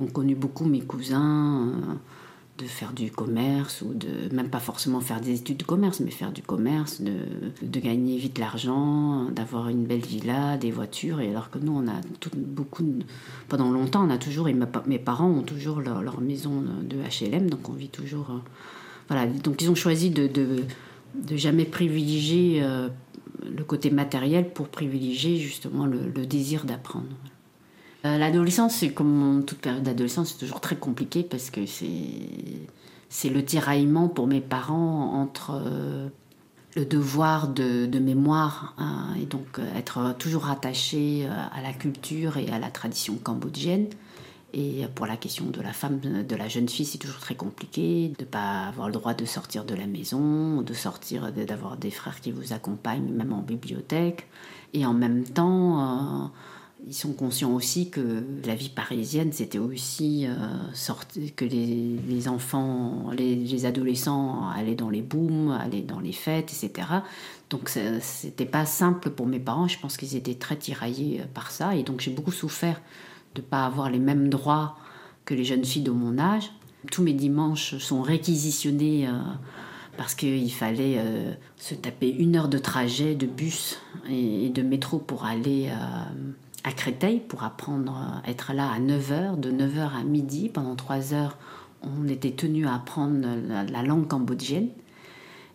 ont 0.02 0.08
connu 0.08 0.34
beaucoup 0.34 0.66
mes 0.66 0.82
cousins, 0.82 1.68
euh, 1.68 1.94
de 2.58 2.66
faire 2.66 2.92
du 2.92 3.12
commerce 3.12 3.84
ou 3.84 3.94
de 3.94 4.34
même 4.34 4.50
pas 4.50 4.60
forcément 4.60 5.00
faire 5.00 5.22
des 5.22 5.36
études 5.36 5.58
de 5.58 5.64
commerce, 5.64 6.00
mais 6.00 6.10
faire 6.10 6.32
du 6.32 6.42
commerce, 6.42 7.02
de, 7.02 7.80
gagner 7.80 8.18
vite 8.18 8.40
l'argent, 8.40 9.26
d'avoir 9.26 9.70
une 9.70 9.86
belle 9.86 10.02
villa, 10.04 10.58
des 10.58 10.72
voitures. 10.72 11.20
Et 11.22 11.30
alors 11.30 11.52
que 11.52 11.60
nous, 11.60 11.72
on 11.72 11.88
a 11.88 12.02
tout, 12.20 12.32
beaucoup, 12.36 12.84
pendant 13.48 13.70
longtemps, 13.70 14.08
on 14.08 14.10
a 14.10 14.18
toujours, 14.18 14.50
et 14.50 14.56
mes 14.88 14.98
parents 14.98 15.30
ont 15.30 15.44
toujours 15.44 15.82
leur, 15.82 16.20
maison 16.20 16.64
de 16.82 16.98
HLM, 16.98 17.48
donc 17.48 17.70
on 17.70 17.74
vit 17.74 17.90
toujours. 17.90 18.32
Euh, 18.32 18.40
voilà, 19.08 19.28
donc 19.28 19.62
ils 19.62 19.70
ont 19.70 19.76
choisi 19.76 20.10
de, 20.10 20.26
de 20.26 21.38
jamais 21.38 21.66
privilégier 21.66 22.64
le 23.44 23.64
côté 23.64 23.90
matériel 23.90 24.50
pour 24.50 24.68
privilégier 24.68 25.38
justement 25.38 25.86
le, 25.86 26.26
désir 26.26 26.66
d'apprendre. 26.66 27.06
Euh, 28.06 28.18
l'adolescence, 28.18 28.84
comme 28.96 29.44
toute 29.46 29.60
période 29.60 29.84
d'adolescence, 29.84 30.30
c'est 30.32 30.40
toujours 30.40 30.62
très 30.62 30.76
compliqué 30.76 31.24
parce 31.24 31.50
que 31.50 31.62
c'est 31.66 33.30
le 33.30 33.44
tiraillement 33.44 34.08
pour 34.08 34.28
mes 34.28 34.42
parents 34.42 35.14
entre 35.14 35.52
euh, 35.54 36.08
le 36.76 36.86
devoir 36.86 37.48
de, 37.48 38.00
mémoire 38.00 38.76
hein, 38.78 39.08
et 39.22 39.26
donc 39.26 39.60
euh, 39.60 39.76
être 39.76 40.16
toujours 40.18 40.50
attaché 40.50 41.28
à 41.28 41.62
la 41.62 41.74
culture 41.74 42.38
et 42.38 42.50
à 42.50 42.60
la 42.60 42.70
tradition 42.70 43.16
cambodgienne 43.16 43.88
et 44.54 44.86
pour 44.96 45.06
la 45.06 45.18
question 45.18 45.46
de 45.46 45.62
la 45.62 45.74
femme, 45.74 46.00
de 46.00 46.36
la 46.36 46.48
jeune 46.48 46.70
fille, 46.70 46.86
c'est 46.86 46.98
toujours 46.98 47.20
très 47.20 47.36
compliqué 47.36 48.14
de 48.18 48.24
ne 48.24 48.28
pas 48.28 48.68
avoir 48.68 48.88
le 48.88 48.94
droit 48.94 49.14
de 49.14 49.26
sortir 49.26 49.66
de 49.66 49.76
la 49.76 49.88
maison, 49.88 50.62
de 50.62 50.74
sortir, 50.74 51.32
d'avoir 51.34 51.76
des 51.76 51.92
frères 51.92 52.22
qui 52.22 52.32
vous 52.32 52.54
accompagnent, 52.54 53.12
même 53.12 53.34
en 53.34 53.42
bibliothèque. 53.42 54.28
Et 54.74 54.86
en 54.86 54.94
même 54.94 55.26
temps, 55.26 55.80
euh, 55.80 56.28
ils 56.88 56.94
sont 56.94 57.12
conscients 57.12 57.54
aussi 57.54 57.90
que 57.90 58.24
la 58.46 58.56
vie 58.56 58.70
parisienne, 58.70 59.34
c'était 59.34 59.58
aussi 59.58 60.26
euh, 60.28 61.30
que 61.36 61.44
les, 61.44 62.28
enfants, 62.30 63.12
les, 63.18 63.66
adolescents 63.66 64.50
allaient 64.50 64.76
dans 64.76 64.90
les 64.90 65.02
booms, 65.02 65.52
allaient 65.52 65.82
dans 65.82 66.00
les 66.00 66.14
fêtes, 66.14 66.54
etc. 66.54 66.88
Donc 67.50 67.70
c'était 68.02 68.46
pas 68.46 68.66
simple 68.66 69.10
pour 69.10 69.26
mes 69.26 69.40
parents. 69.40 69.68
Je 69.68 69.78
pense 69.78 69.98
qu'ils 69.98 70.16
étaient 70.16 70.36
très 70.36 70.56
tiraillés 70.56 71.24
par 71.34 71.52
ça. 71.52 71.76
Et 71.76 71.84
donc 71.84 72.00
j'ai 72.00 72.12
beaucoup 72.12 72.32
souffert 72.32 72.82
de 73.38 73.42
ne 73.42 73.48
pas 73.48 73.66
avoir 73.66 73.90
les 73.90 74.00
mêmes 74.00 74.30
droits 74.30 74.76
que 75.26 75.34
les 75.34 75.44
jeunes 75.44 75.64
filles 75.64 75.84
de 75.84 75.92
mon 75.92 76.18
âge. 76.18 76.52
Tous 76.92 77.04
mes 77.04 77.14
dimanches 77.14 77.78
sont 77.78 78.02
réquisitionnés 78.02 79.08
euh, 79.08 79.12
parce 79.96 80.16
qu'il 80.16 80.52
fallait 80.52 80.96
euh, 80.98 81.34
se 81.58 81.76
taper 81.76 82.10
une 82.10 82.36
heure 82.36 82.48
de 82.48 82.58
trajet 82.58 83.14
de 83.14 83.28
bus 83.28 83.80
et, 84.10 84.50
de 84.50 84.62
métro 84.64 84.98
pour 84.98 85.26
aller 85.26 85.70
euh, 85.70 86.32
à 86.64 86.72
Créteil, 86.72 87.20
pour 87.20 87.44
apprendre 87.44 87.96
à 88.26 88.30
être 88.30 88.54
là 88.54 88.72
à 88.72 88.80
9h, 88.80 89.40
de 89.40 89.52
9h 89.52 90.00
à 90.00 90.04
midi. 90.04 90.50
Pendant 90.50 90.76
3 90.76 91.14
heures, 91.14 91.38
on 91.84 92.08
était 92.08 92.32
tenu 92.32 92.66
à 92.66 92.76
apprendre 92.76 93.28
la 93.72 93.84
langue 93.84 94.08
cambodgienne. 94.08 94.70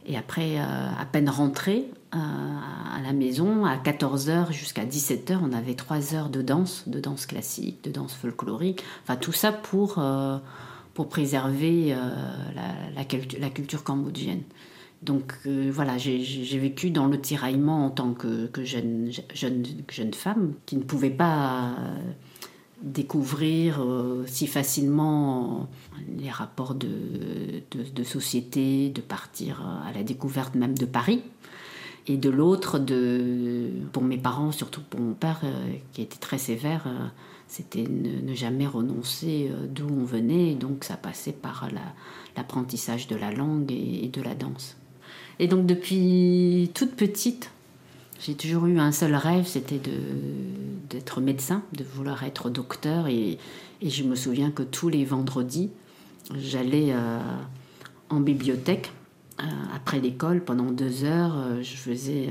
Et 0.06 0.16
après, 0.16 0.58
à 0.58 1.04
peine 1.10 1.28
rentré 1.28 1.88
à 2.12 3.00
la 3.02 3.12
maison, 3.12 3.64
à 3.64 3.76
14h 3.76 4.52
jusqu'à 4.52 4.84
17h, 4.84 5.38
on 5.42 5.52
avait 5.52 5.74
3 5.74 6.14
heures 6.14 6.28
de 6.28 6.42
danse, 6.42 6.84
de 6.86 7.00
danse 7.00 7.26
classique, 7.26 7.82
de 7.84 7.90
danse 7.90 8.12
folklorique. 8.12 8.84
Enfin, 9.02 9.16
tout 9.16 9.32
ça 9.32 9.50
pour, 9.50 9.98
euh, 9.98 10.38
pour 10.94 11.08
préserver 11.08 11.96
la, 12.54 13.02
la, 13.38 13.50
culture 13.50 13.82
cambodgienne. 13.82 14.42
Donc 15.02 15.32
voilà, 15.46 15.98
j'ai 15.98 16.58
vécu 16.58 16.90
dans 16.90 17.06
le 17.06 17.20
tiraillement 17.20 17.86
en 17.86 17.90
tant 17.90 18.12
que, 18.12 18.48
jeune, 18.62 19.10
jeune, 19.34 19.64
jeune, 19.90 20.14
femme 20.14 20.52
qui 20.66 20.76
ne 20.76 20.82
pouvait 20.82 21.10
pas 21.10 21.74
découvrir 22.82 23.80
euh, 23.80 24.24
si 24.26 24.46
facilement 24.46 25.68
les 26.18 26.30
rapports 26.30 26.74
de, 26.74 27.62
société, 28.04 28.90
de 28.90 29.00
partir 29.00 29.64
à 29.86 29.92
la 29.92 30.02
découverte 30.02 30.54
même 30.54 30.76
de 30.76 30.86
Paris. 30.86 31.22
Et 32.06 32.16
de 32.16 32.30
l'autre, 32.30 32.78
de, 32.78 33.70
pour 33.92 34.02
mes 34.02 34.18
parents, 34.18 34.50
surtout 34.50 34.80
pour 34.88 35.00
mon 35.00 35.14
père, 35.14 35.40
qui 35.92 36.02
était 36.02 36.18
très 36.18 36.38
sévère, 36.38 36.88
c'était 37.46 37.84
ne, 37.84 38.34
jamais 38.34 38.66
renoncer 38.66 39.52
d'où 39.68 39.86
on 39.88 40.04
venait. 40.04 40.52
Et 40.52 40.54
donc 40.56 40.82
ça 40.82 40.96
passait 40.96 41.32
par 41.32 41.68
l'apprentissage 42.36 43.06
de 43.06 43.14
la 43.14 43.30
langue 43.30 43.70
et 43.70 44.10
de 44.12 44.20
la 44.20 44.34
danse. 44.34 44.76
Et 45.38 45.46
donc 45.46 45.66
depuis 45.66 46.70
toute 46.74 46.96
petite, 46.96 47.52
j'ai 48.24 48.34
toujours 48.34 48.66
eu 48.66 48.78
un 48.78 48.92
seul 48.92 49.16
rêve, 49.16 49.48
c'était 49.48 49.80
d'être 50.88 51.20
médecin, 51.20 51.64
de 51.72 51.82
vouloir 51.82 52.22
être 52.22 52.50
docteur. 52.50 53.08
Et, 53.08 53.38
je 53.84 54.04
me 54.04 54.14
souviens 54.14 54.52
que 54.52 54.62
tous 54.62 54.88
les 54.88 55.04
vendredis, 55.04 55.70
j'allais 56.36 56.92
euh, 56.92 57.18
en 58.10 58.20
bibliothèque 58.20 58.92
euh, 58.92 59.01
après 59.74 60.00
l'école 60.00 60.44
pendant 60.44 60.70
deux 60.70 61.04
heures. 61.04 61.36
Euh, 61.36 61.62
je 61.62 61.76
faisais, 61.76 62.30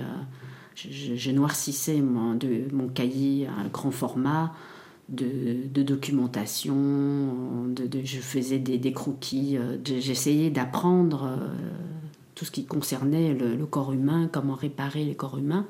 je, 0.75 1.31
noircissais 1.31 2.01
mon, 2.01 2.37
mon 2.71 2.87
cahier 2.87 3.47
à 3.47 3.67
grand 3.69 3.91
format. 3.91 4.53
De, 5.09 5.83
documentation, 5.83 6.77
je 7.75 8.19
faisais 8.19 8.59
des, 8.59 8.93
croquis, 8.93 9.57
j'essayais 9.83 10.49
d'apprendre 10.49 11.37
tout 12.41 12.45
ce 12.45 12.51
qui 12.51 12.65
concernait 12.65 13.33
le, 13.33 13.65
corps 13.65 13.91
humain, 13.91 14.29
comment 14.31 14.55
réparer 14.55 15.03
les 15.03 15.13
corps 15.13 15.37
humains, 15.37 15.67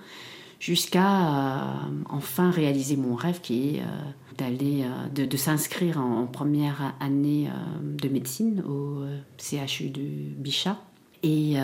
jusqu'à 0.61 1.73
euh, 1.73 1.89
enfin 2.07 2.51
réaliser 2.51 2.95
mon 2.95 3.15
rêve 3.15 3.41
qui 3.41 3.75
est 3.75 3.81
euh, 3.81 3.85
d'aller, 4.37 4.83
euh, 4.83 5.25
de, 5.25 5.37
s'inscrire 5.37 5.99
en, 5.99 6.27
première 6.27 6.93
année 7.01 7.49
de 7.83 8.07
médecine 8.07 8.63
au 8.65 9.03
CHU 9.37 9.89
de 9.89 10.01
Bichat. 10.01 10.77
Et, 11.23 11.55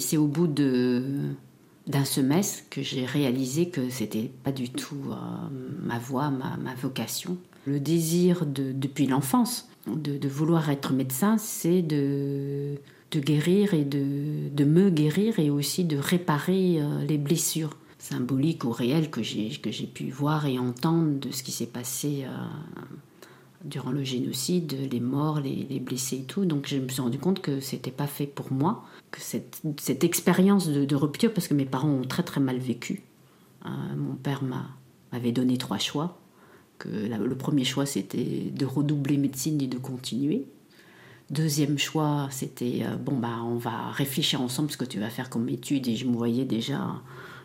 c'est 0.00 0.16
au 0.16 0.26
bout 0.26 0.46
d'un 0.46 2.04
semestre 2.04 2.64
que 2.70 2.82
j'ai 2.82 3.04
réalisé 3.04 3.68
que 3.68 3.88
c'était 3.90 4.30
pas 4.44 4.52
du 4.52 4.70
tout 4.70 5.04
ma 5.82 5.98
voie, 5.98 6.30
ma, 6.30 6.74
vocation. 6.80 7.36
Le 7.66 7.80
désir 7.80 8.46
de, 8.46 8.72
depuis 8.72 9.06
l'enfance 9.06 9.68
de, 9.86 10.28
vouloir 10.28 10.70
être 10.70 10.92
médecin, 10.92 11.38
c'est 11.38 11.82
de 11.82 12.76
de 13.12 13.20
guérir 13.20 13.74
et 13.74 13.84
de, 13.84 14.64
me 14.64 14.90
guérir 14.90 15.38
et 15.38 15.50
aussi 15.50 15.84
de 15.84 15.96
réparer 15.96 16.80
euh, 16.80 17.04
les 17.04 17.18
blessures 17.18 17.76
symboliques 17.98 18.64
ou 18.64 18.70
réelles 18.70 19.10
que 19.10 19.22
j'ai, 19.22 19.50
pu 19.86 20.10
voir 20.10 20.46
et 20.46 20.58
entendre 20.58 21.20
de 21.20 21.30
ce 21.30 21.42
qui 21.42 21.52
s'est 21.52 21.66
passé 21.66 22.24
euh, 22.24 22.82
durant 23.64 23.90
le 23.90 24.02
génocide, 24.02 24.76
les 24.90 25.00
morts, 25.00 25.40
les, 25.40 25.80
blessés 25.80 26.16
et 26.16 26.24
tout. 26.24 26.44
Donc 26.44 26.66
je 26.66 26.76
me 26.76 26.88
suis 26.88 27.00
rendu 27.00 27.18
compte 27.18 27.40
que 27.40 27.60
c'était 27.60 27.90
pas 27.90 28.06
fait 28.06 28.26
pour 28.26 28.52
moi, 28.52 28.84
que 29.10 29.20
cette, 29.20 29.62
cette 29.80 30.04
expérience 30.04 30.68
de, 30.68 30.96
rupture, 30.96 31.32
parce 31.32 31.48
que 31.48 31.54
mes 31.54 31.64
parents 31.64 31.90
ont 31.90 32.04
très 32.04 32.22
très 32.22 32.40
mal 32.40 32.58
vécu. 32.58 33.02
Euh, 33.64 33.68
mon 33.96 34.14
père 34.14 34.42
m'a, 34.42 34.66
m'avait 35.12 35.32
donné 35.32 35.58
trois 35.58 35.78
choix. 35.78 36.18
Que 36.78 36.88
le 36.88 37.36
premier 37.36 37.64
choix 37.64 37.86
c'était 37.86 38.50
de 38.52 38.66
redoubler 38.66 39.16
médecine 39.16 39.60
et 39.62 39.68
de 39.68 39.78
continuer. 39.78 40.46
Deuxième 41.30 41.78
choix, 41.78 42.28
c'était 42.30 42.80
euh, 42.82 42.96
bon 42.96 43.16
bah 43.16 43.38
on 43.44 43.56
va 43.56 43.90
réfléchir 43.92 44.42
ensemble 44.42 44.70
ce 44.70 44.76
que 44.76 44.84
tu 44.84 44.98
vas 44.98 45.08
faire 45.08 45.30
comme 45.30 45.48
étude 45.48 45.86
et 45.86 45.94
je 45.94 46.06
me 46.06 46.16
voyais 46.16 46.44
déjà 46.44 47.00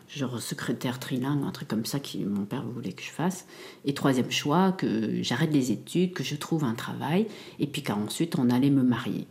genre 0.08 0.40
secrétaire 0.40 0.98
trilingue, 0.98 1.44
un 1.44 1.50
truc 1.50 1.68
comme 1.68 1.84
ça 1.84 2.00
que 2.00 2.18
mon 2.18 2.44
père 2.44 2.64
voulait 2.64 2.92
que 2.92 3.02
je 3.02 3.10
fasse. 3.10 3.46
Et 3.84 3.94
troisième 3.94 4.30
choix, 4.30 4.72
que 4.72 5.22
j'arrête 5.22 5.52
les 5.52 5.70
études, 5.70 6.12
que 6.12 6.24
je 6.24 6.34
trouve 6.34 6.64
un 6.64 6.74
travail 6.74 7.26
et 7.58 7.66
puis 7.66 7.82
qu'ensuite 7.82 8.38
on 8.38 8.50
allait 8.50 8.70
me 8.70 8.82
marier. 8.82 9.26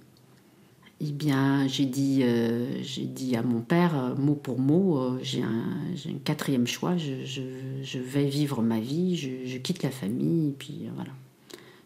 Eh 0.99 1.11
bien, 1.11 1.67
j'ai 1.67 1.85
dit, 1.85 2.21
euh, 2.23 2.81
j'ai 2.81 3.05
dit 3.05 3.35
à 3.35 3.43
mon 3.43 3.61
père, 3.61 3.95
euh, 3.95 4.15
mot 4.15 4.33
pour 4.33 4.59
mot, 4.59 5.19
j'ai 5.21 5.43
un, 5.43 6.17
quatrième 6.23 6.65
choix, 6.65 6.97
je, 6.97 7.23
je, 7.23 7.41
je, 7.83 7.99
vais 7.99 8.25
vivre 8.25 8.63
ma 8.63 8.79
vie, 8.79 9.15
je, 9.15 9.57
quitte 9.57 9.83
la 9.83 9.91
famille, 9.91 10.49
et 10.49 10.55
puis 10.57 10.89
voilà, 10.95 11.11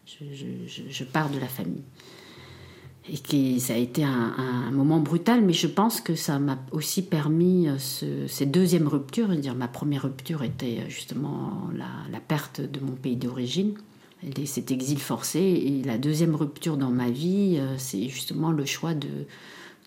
je, 0.06 1.04
pars 1.04 1.28
de 1.28 1.38
la 1.38 1.46
famille 1.46 1.82
et 3.10 3.18
qui 3.18 3.58
ça 3.60 3.74
a 3.74 3.76
été 3.76 4.04
un, 4.04 4.70
moment 4.70 5.00
brutal, 5.00 5.42
mais 5.42 5.52
je 5.52 5.66
pense 5.66 6.00
que 6.00 6.14
ça 6.14 6.38
m'a 6.38 6.58
aussi 6.70 7.02
permis 7.02 7.68
euh, 7.68 7.78
ce, 7.78 8.26
ces 8.26 8.46
deuxièmes 8.46 8.88
ruptures. 8.88 9.28
Dire, 9.28 9.54
ma 9.54 9.68
première 9.68 10.02
rupture 10.02 10.42
était 10.42 10.78
euh, 10.80 10.88
justement 10.88 11.68
la, 11.74 12.20
perte 12.20 12.60
de 12.60 12.80
mon 12.80 12.92
pays 12.92 13.16
d'origine, 13.16 13.74
cet 14.46 14.70
exil 14.70 14.98
forcé, 14.98 15.40
et 15.40 15.82
la 15.84 15.98
deuxième 15.98 16.34
rupture 16.34 16.76
dans 16.76 16.90
ma 16.90 17.10
vie, 17.10 17.56
euh, 17.58 17.74
c'est 17.76 18.08
justement 18.08 18.52
le 18.52 18.64
choix 18.64 18.94
de, 18.94 19.08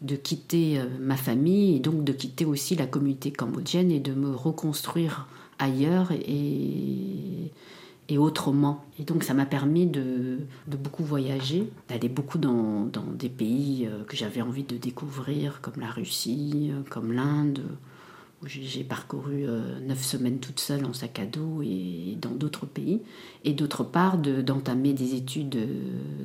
de 0.02 0.16
quitter 0.16 0.82
ma 1.00 1.16
famille 1.16 1.78
et 1.78 1.80
donc 1.80 2.04
de 2.04 2.12
quitter 2.12 2.46
aussi 2.46 2.76
la 2.76 2.86
communauté 2.86 3.32
cambodgienne 3.32 3.92
et 3.92 4.00
de 4.00 4.14
me 4.14 4.36
reconstruire 4.36 5.28
ailleurs 5.58 6.12
et 8.10 8.18
autrement. 8.18 8.86
Et 9.00 9.04
donc 9.04 9.24
ça 9.24 9.34
m'a 9.34 9.46
permis 9.46 9.88
de, 9.88 10.40
beaucoup 10.68 11.04
voyager, 11.04 11.70
d'aller 11.90 12.10
beaucoup 12.10 12.38
dans, 12.38 12.90
des 13.14 13.30
pays 13.30 13.88
euh, 13.88 14.04
que 14.04 14.16
j'avais 14.16 14.42
envie 14.42 14.64
de 14.64 14.78
découvrir, 14.78 15.62
comme 15.62 15.80
la 15.80 15.90
Russie, 15.90 16.72
euh, 16.72 16.82
comme 16.90 17.12
l'Inde, 17.12 17.62
où 18.44 18.48
j'ai 18.48 18.84
parcouru 18.84 19.46
euh, 19.48 19.80
neuf 19.80 20.04
semaines 20.04 20.40
toute 20.40 20.60
seule 20.60 20.86
en 20.86 20.94
sac 20.94 21.20
à 21.20 21.26
dos 21.26 21.62
et 21.64 22.18
dans 22.22 22.32
d'autres 22.32 22.66
pays. 22.66 23.02
Et 23.44 23.54
d'autre 23.54 23.84
part, 23.84 24.18
d'entamer 24.18 24.94
des 24.94 25.16
études 25.16 25.58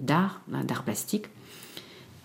d'art, 0.01 0.43
hein, 0.53 0.65
d'art 0.65 0.85
plastique. 0.85 1.27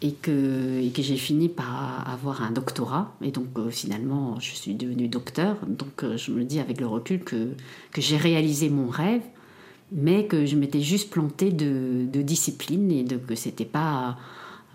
Et 0.01 0.11
que, 0.11 0.81
et 0.81 0.91
que 0.91 1.01
j'ai 1.01 1.15
fini 1.15 1.47
par 1.47 2.07
avoir 2.07 2.43
un 2.43 2.51
doctorat. 2.51 3.15
Et 3.21 3.31
donc 3.31 3.47
finalement, 3.71 4.39
je 4.39 4.53
suis 4.53 4.75
devenue 4.75 5.07
docteur. 5.07 5.55
Donc 5.65 6.03
je 6.17 6.31
me 6.31 6.43
dis 6.43 6.59
avec 6.59 6.81
le 6.81 6.85
recul 6.85 7.23
que, 7.23 7.53
que 7.91 8.01
j'ai 8.01 8.17
réalisé 8.17 8.69
mon 8.69 8.89
rêve 8.89 9.21
mais 9.91 10.25
que 10.25 10.45
je 10.45 10.55
m'étais 10.55 10.81
juste 10.81 11.09
plantée 11.09 11.51
de, 11.51 12.21
discipline 12.21 12.91
et 12.91 13.03
de, 13.03 13.17
que 13.17 13.35
c'était 13.35 13.65
pas 13.65 14.17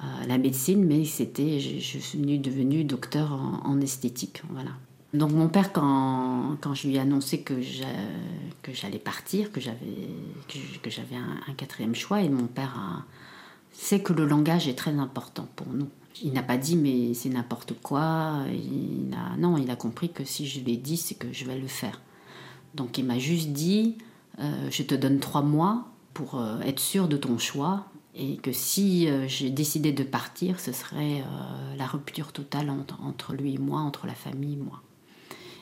euh, 0.03 0.07
la 0.27 0.39
médecine, 0.39 0.85
mais 0.85 1.05
c'était, 1.05 1.59
je, 1.61 1.99
suis 1.99 2.39
devenue 2.39 2.85
docteur 2.85 3.33
en, 3.65 3.81
esthétique. 3.81 4.43
Voilà. 4.51 4.71
Donc 5.13 5.33
mon 5.33 5.49
père, 5.49 5.73
quand, 5.73 6.57
quand 6.61 6.75
je 6.75 6.87
lui 6.87 6.97
ai 6.97 7.01
annoncé 7.01 7.41
que 7.41 7.55
j'allais 8.73 8.99
partir, 8.99 9.51
que 9.51 9.61
j'avais 9.61 10.09
que, 10.83 10.91
j'avais 10.91 11.17
un, 11.17 11.53
quatrième 11.55 11.95
choix, 11.95 12.21
et 12.23 12.29
mon 12.29 12.47
père 12.47 13.05
sait 13.73 14.01
que 14.01 14.13
le 14.13 14.25
langage 14.25 14.69
est 14.69 14.75
très 14.75 14.93
important 14.93 15.49
pour 15.57 15.67
nous. 15.69 15.89
Il 16.23 16.33
n'a 16.33 16.43
pas 16.43 16.57
dit 16.57 16.77
mais 16.77 17.15
c'est 17.15 17.29
n'importe 17.29 17.75
quoi. 17.83 18.45
Il 18.53 19.15
a, 19.15 19.37
non, 19.37 19.57
il 19.57 19.71
a 19.71 19.77
compris 19.77 20.11
que 20.11 20.25
si 20.25 20.47
je 20.47 20.61
l'ai 20.61 20.77
dit, 20.77 20.97
c'est 20.97 21.17
que 21.17 21.33
je 21.33 21.45
vais 21.45 21.59
le 21.59 21.67
faire. 21.67 22.01
Donc 22.75 22.99
il 22.99 23.05
m'a 23.05 23.19
juste 23.19 23.49
dit 23.49 23.97
je 24.71 24.83
te 24.83 24.95
donne 24.95 25.19
trois 25.19 25.43
mois 25.43 25.91
pour 26.15 26.39
euh, 26.39 26.61
être 26.61 26.81
sûr 26.81 27.09
de 27.09 27.17
ton 27.17 27.39
choix 27.39 27.87
et 28.15 28.37
que 28.37 28.53
si 28.53 29.09
euh, 29.09 29.29
j'ai 29.29 29.51
décidé 29.51 29.93
de 29.93 30.03
partir, 30.03 30.59
ce 30.61 30.73
serait 30.73 31.23
la 31.77 31.87
rupture 31.87 32.33
totale 32.33 32.71
entre, 32.71 33.35
lui 33.35 33.55
et 33.55 33.59
moi, 33.59 33.81
entre 33.81 34.07
la 34.07 34.15
famille 34.15 34.55
et 34.55 34.63
moi. 34.63 34.83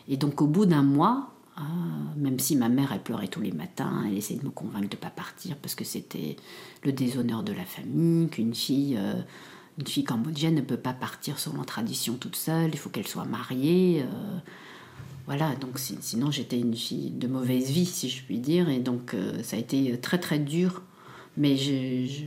Et 0.08 0.16
donc 0.16 0.40
au 0.40 0.46
bout 0.46 0.66
d'un 0.66 0.82
mois, 0.82 1.34
même 2.16 2.38
si 2.38 2.56
ma 2.56 2.68
mère 2.68 2.96
pleurait 3.02 3.28
tous 3.28 3.40
les 3.40 3.52
matins, 3.52 4.04
elle 4.06 4.16
essayait 4.16 4.38
de 4.40 4.44
me 4.44 4.50
convaincre 4.50 4.88
de 4.88 4.96
ne 4.96 5.00
pas 5.00 5.10
partir 5.10 5.56
parce 5.56 5.74
que 5.74 5.84
c'était 5.84 6.36
le 6.84 6.92
déshonneur 6.92 7.42
de 7.42 7.52
la 7.52 7.64
famille, 7.64 8.28
qu'une 8.28 8.54
fille, 8.54 8.98
une 9.76 9.86
fille 9.86 10.04
cambodgienne 10.04 10.54
ne 10.54 10.60
peut 10.60 10.76
pas 10.76 10.92
partir 10.92 11.38
selon 11.38 11.58
la 11.58 11.64
tradition 11.64 12.14
toute 12.14 12.36
seule, 12.36 12.70
il 12.72 12.78
faut 12.78 12.90
qu'elle 12.90 13.08
soit 13.08 13.24
mariée. 13.24 14.04
Voilà, 15.28 15.54
donc 15.56 15.78
sinon 15.78 16.30
j'étais 16.30 16.58
une 16.58 16.74
fille 16.74 17.10
de 17.10 17.28
mauvaise 17.28 17.70
vie, 17.70 17.84
si 17.84 18.08
je 18.08 18.24
puis 18.24 18.38
dire, 18.38 18.70
et 18.70 18.78
donc 18.78 19.12
euh, 19.12 19.42
ça 19.42 19.56
a 19.56 19.58
été 19.58 19.98
très 19.98 20.16
très 20.16 20.38
dur, 20.38 20.80
mais 21.36 21.58
je, 21.58 22.24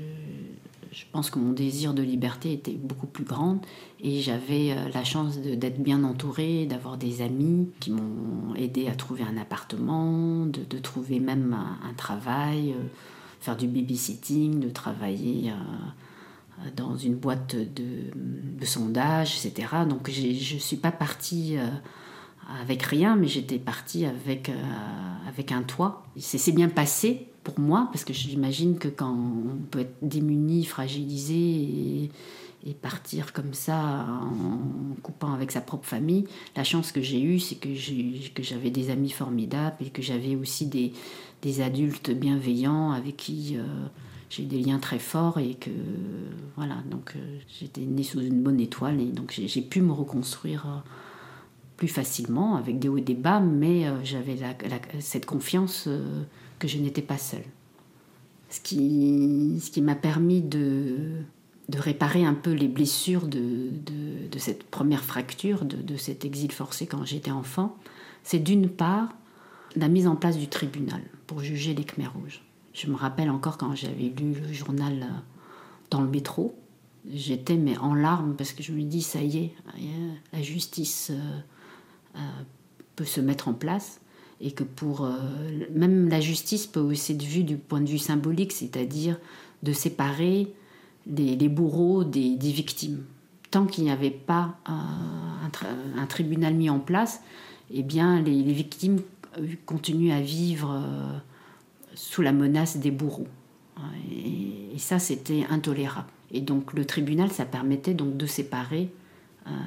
pense 1.11 1.31
que 1.31 1.39
mon 1.39 1.51
désir 1.51 1.95
de 1.95 2.03
liberté 2.03 2.53
était 2.53 2.73
beaucoup 2.73 3.07
plus 3.07 3.23
grand, 3.23 3.59
et 4.03 4.21
j'avais 4.21 4.73
euh, 4.73 4.87
la 4.93 5.03
chance 5.03 5.39
d'être 5.39 5.81
bien 5.81 6.03
entourée, 6.03 6.67
d'avoir 6.67 6.95
des 6.97 7.23
amis 7.23 7.71
qui 7.79 7.89
m'ont 7.89 8.53
aidé 8.53 8.87
à 8.87 8.93
trouver 8.93 9.23
un 9.23 9.35
appartement, 9.35 10.45
de, 10.45 10.77
trouver 10.77 11.19
même 11.19 11.57
un, 11.83 11.93
travail, 11.95 12.73
euh, 12.73 12.83
faire 13.39 13.57
du 13.57 13.65
babysitting, 13.65 14.59
de 14.59 14.69
travailler 14.69 15.51
dans 16.75 16.95
une 16.95 17.15
boîte 17.15 17.55
de, 17.55 18.11
de 18.13 18.65
sondage, 18.65 19.43
etc. 19.43 19.69
Donc 19.89 20.11
je 20.11 20.53
ne 20.53 20.59
suis 20.59 20.77
pas 20.77 20.91
partie 20.91 21.57
avec 22.59 22.83
rien, 22.83 23.15
mais 23.15 23.27
j'étais 23.27 23.59
partie 23.59 24.05
avec, 24.05 24.49
euh, 24.49 24.53
avec 25.27 25.51
un 25.51 25.63
toit. 25.63 26.03
C'est 26.17 26.51
bien 26.51 26.69
passé 26.69 27.27
pour 27.43 27.59
moi, 27.59 27.89
parce 27.91 28.03
que 28.03 28.13
j'imagine 28.13 28.77
que 28.77 28.87
quand 28.87 29.11
on 29.11 29.57
peut 29.69 29.79
être 29.79 29.95
démuni, 30.01 30.65
fragilisé 30.65 31.35
et, 31.35 32.09
partir 32.81 33.33
comme 33.33 33.53
ça 33.53 34.05
en 34.07 34.95
coupant 35.01 35.33
avec 35.33 35.51
sa 35.51 35.61
propre 35.61 35.87
famille, 35.87 36.25
la 36.55 36.63
chance 36.63 36.91
que 36.91 37.01
j'ai 37.01 37.19
eue, 37.19 37.39
c'est 37.39 37.55
que 37.55 37.73
j'avais 38.43 38.69
des 38.69 38.91
amis 38.91 39.09
formidables 39.09 39.77
et 39.81 39.89
que 39.89 40.03
j'avais 40.03 40.35
aussi 40.35 40.67
des, 40.67 40.93
des, 41.41 41.61
adultes 41.61 42.11
bienveillants 42.11 42.91
avec 42.91 43.17
qui 43.17 43.57
euh, 43.57 43.63
j'ai 44.29 44.43
des 44.43 44.59
liens 44.59 44.77
très 44.77 44.99
forts 44.99 45.39
et 45.39 45.55
que 45.55 45.71
voilà, 46.55 46.77
donc 46.89 47.13
euh, 47.15 47.39
j'étais 47.59 47.81
née 47.81 48.03
sous 48.03 48.21
une 48.21 48.43
bonne 48.43 48.59
étoile 48.59 49.01
et 49.01 49.11
donc 49.11 49.33
j'ai 49.33 49.61
pu 49.61 49.81
me 49.81 49.91
reconstruire 49.91 50.83
plus 51.81 51.87
facilement, 51.87 52.57
avec 52.57 52.77
des 52.77 52.89
hauts 52.89 52.97
et 52.97 53.01
des 53.01 53.15
bas, 53.15 53.39
mais 53.39 53.87
j'avais 54.03 54.37
cette 54.99 55.25
confiance 55.25 55.89
que 56.59 56.67
je 56.67 56.77
n'étais 56.77 57.01
pas 57.01 57.17
seule. 57.17 57.43
Ce 58.51 58.59
qui, 58.61 59.59
ce 59.59 59.71
qui 59.71 59.81
m'a 59.81 59.95
permis 59.95 60.43
de, 60.43 61.23
réparer 61.73 62.23
un 62.23 62.35
peu 62.35 62.51
les 62.51 62.67
blessures 62.67 63.25
de, 63.25 63.71
cette 64.37 64.61
première 64.61 65.03
fracture, 65.03 65.65
de, 65.65 65.77
de, 65.77 65.97
cet 65.97 66.23
exil 66.23 66.51
forcé 66.51 66.85
quand 66.85 67.03
j'étais 67.03 67.31
enfant, 67.31 67.75
c'est 68.21 68.37
d'une 68.37 68.69
part 68.69 69.09
la 69.75 69.87
mise 69.87 70.05
en 70.05 70.15
place 70.15 70.37
du 70.37 70.49
tribunal 70.49 71.01
pour 71.25 71.39
juger 71.39 71.73
les 71.73 71.83
Khmers 71.83 72.13
rouges. 72.13 72.43
Je 72.73 72.87
me 72.91 72.95
rappelle 72.95 73.31
encore 73.31 73.57
quand 73.57 73.75
j'avais 73.75 74.13
lu 74.19 74.33
le 74.33 74.53
journal 74.53 75.01
euh, 75.01 75.19
dans 75.89 76.01
le 76.01 76.07
métro, 76.07 76.55
j'étais 77.11 77.57
mais 77.57 77.77
en 77.77 77.93
larmes 77.93 78.35
parce 78.37 78.53
que 78.53 78.63
je 78.63 78.71
me 78.71 78.83
dis 78.83 79.01
ça 79.01 79.21
y 79.21 79.37
est, 79.37 79.53
la 80.31 80.41
justice 80.41 81.11
euh, 81.11 81.15
euh, 81.15 81.39
peut 82.95 83.05
se 83.05 83.21
mettre 83.21 83.47
en 83.47 83.53
place 83.53 84.01
et 84.39 84.51
que 84.51 84.63
pour 84.63 85.07
même 85.73 86.09
la 86.09 86.19
justice 86.19 86.67
peut 86.67 86.79
aussi 86.79 87.13
être 87.13 87.23
vue 87.23 87.43
du 87.43 87.57
point 87.57 87.79
de 87.79 87.87
vue 87.87 87.99
symbolique, 87.99 88.51
c'est-à-dire 88.51 89.17
de 89.63 89.71
séparer 89.71 90.53
les, 91.05 91.49
bourreaux 91.49 92.03
des, 92.03 92.35
victimes. 92.37 93.03
Tant 93.51 93.65
qu'il 93.65 93.83
n'y 93.83 93.91
avait 93.91 94.09
pas 94.09 94.57
un, 94.65 96.05
tribunal 96.07 96.55
mis 96.55 96.69
en 96.69 96.79
place, 96.79 97.21
eh 97.71 97.83
bien 97.83 98.19
les, 98.21 98.41
victimes 98.41 99.01
continuent 99.65 100.11
à 100.11 100.21
vivre 100.21 100.83
sous 101.93 102.21
la 102.21 102.31
menace 102.31 102.77
des 102.77 102.91
bourreaux. 102.91 103.27
Et, 104.11 104.77
ça, 104.77 104.99
c'était 104.99 105.45
intolérable. 105.49 106.07
Et 106.31 106.41
donc 106.41 106.73
le 106.73 106.85
tribunal, 106.85 107.31
ça 107.31 107.45
permettait 107.45 107.93
donc 107.93 108.17
de 108.17 108.25
séparer 108.25 108.89
euh, 108.89 109.00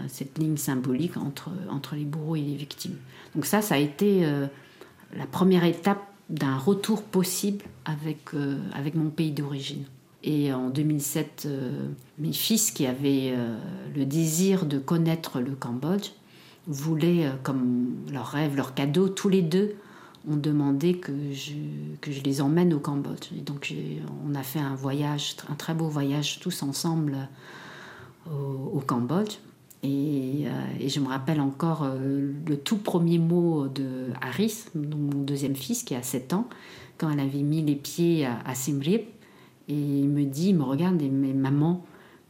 cette 0.09 0.39
ligne 0.39 0.57
symbolique 0.57 1.17
entre, 1.17 1.51
entre 1.71 1.95
les 1.95 2.05
bourreaux 2.05 2.37
et 2.37 2.41
les 2.41 2.55
victimes. 2.55 2.97
Donc 3.35 3.47
ça, 3.47 3.63
ça 3.63 3.75
a 3.75 3.79
été 3.79 4.25
euh, 4.25 4.47
la 5.17 5.27
première 5.27 5.65
étape 5.65 6.03
d'un 6.31 6.57
retour 6.57 7.03
possible 7.03 7.65
avec, 7.85 8.35
euh, 8.35 8.59
avec 8.73 8.95
mon 8.95 9.11
pays 9.11 9.33
d'origine. 9.33 9.85
Et 10.23 10.53
en 10.53 10.71
2007, 10.71 11.47
mes 12.19 12.33
fils, 12.33 12.71
qui 12.71 12.87
avaient 12.87 13.35
le 13.95 14.07
désir 14.07 14.65
de 14.65 14.79
connaître 14.79 15.39
le 15.39 15.51
Cambodge, 15.51 16.13
voulaient, 16.67 17.31
comme 17.43 17.93
leur 18.11 18.29
rêve, 18.29 18.57
leur 18.57 18.73
cadeau, 18.73 19.11
tous 19.11 19.29
les 19.29 19.43
deux, 19.43 19.75
ont 20.27 20.37
demandé 20.37 20.97
que 20.97 21.13
je, 21.33 21.53
que 22.01 22.11
je 22.11 22.23
les 22.23 22.41
emmène 22.41 22.73
au 22.73 22.79
Cambodge. 22.79 23.33
Et 23.37 23.41
donc 23.41 23.75
on 24.27 24.35
a 24.35 24.43
fait 24.43 24.61
un 24.61 24.75
voyage, 24.75 25.37
un 25.51 25.55
très 25.55 25.75
beau 25.75 25.89
voyage 25.89 26.41
tous 26.41 26.63
ensemble 26.63 27.29
au, 28.31 28.81
Cambodge. 28.81 29.39
Et, 29.85 30.47
euh, 30.47 30.51
et, 30.81 30.89
je 30.89 30.99
me 30.99 31.09
rappelle 31.09 31.41
encore 31.43 31.83
euh, 31.85 32.33
le 32.47 32.57
tout 32.57 32.79
premier 32.79 33.19
mot 33.19 33.69
de 33.69 34.09
Harris, 34.23 34.65
mon 34.75 35.21
deuxième 35.23 35.55
fils 35.55 35.83
qui 35.83 35.95
a 35.95 36.03
7 36.03 36.33
ans, 36.33 36.49
quand 36.97 37.11
elle 37.11 37.21
avait 37.21 37.43
mis 37.43 37.63
les 37.63 37.77
pieds 37.77 38.25
à, 38.25 38.39
à. 38.47 38.53
Et 39.67 39.75
il 39.75 40.09
me 40.09 40.25
dit, 40.25 40.49
il 40.49 40.57
me 40.57 40.63
regarde 40.63 41.01
et 41.03 41.11
me 41.11 41.35
maman, 41.35 41.85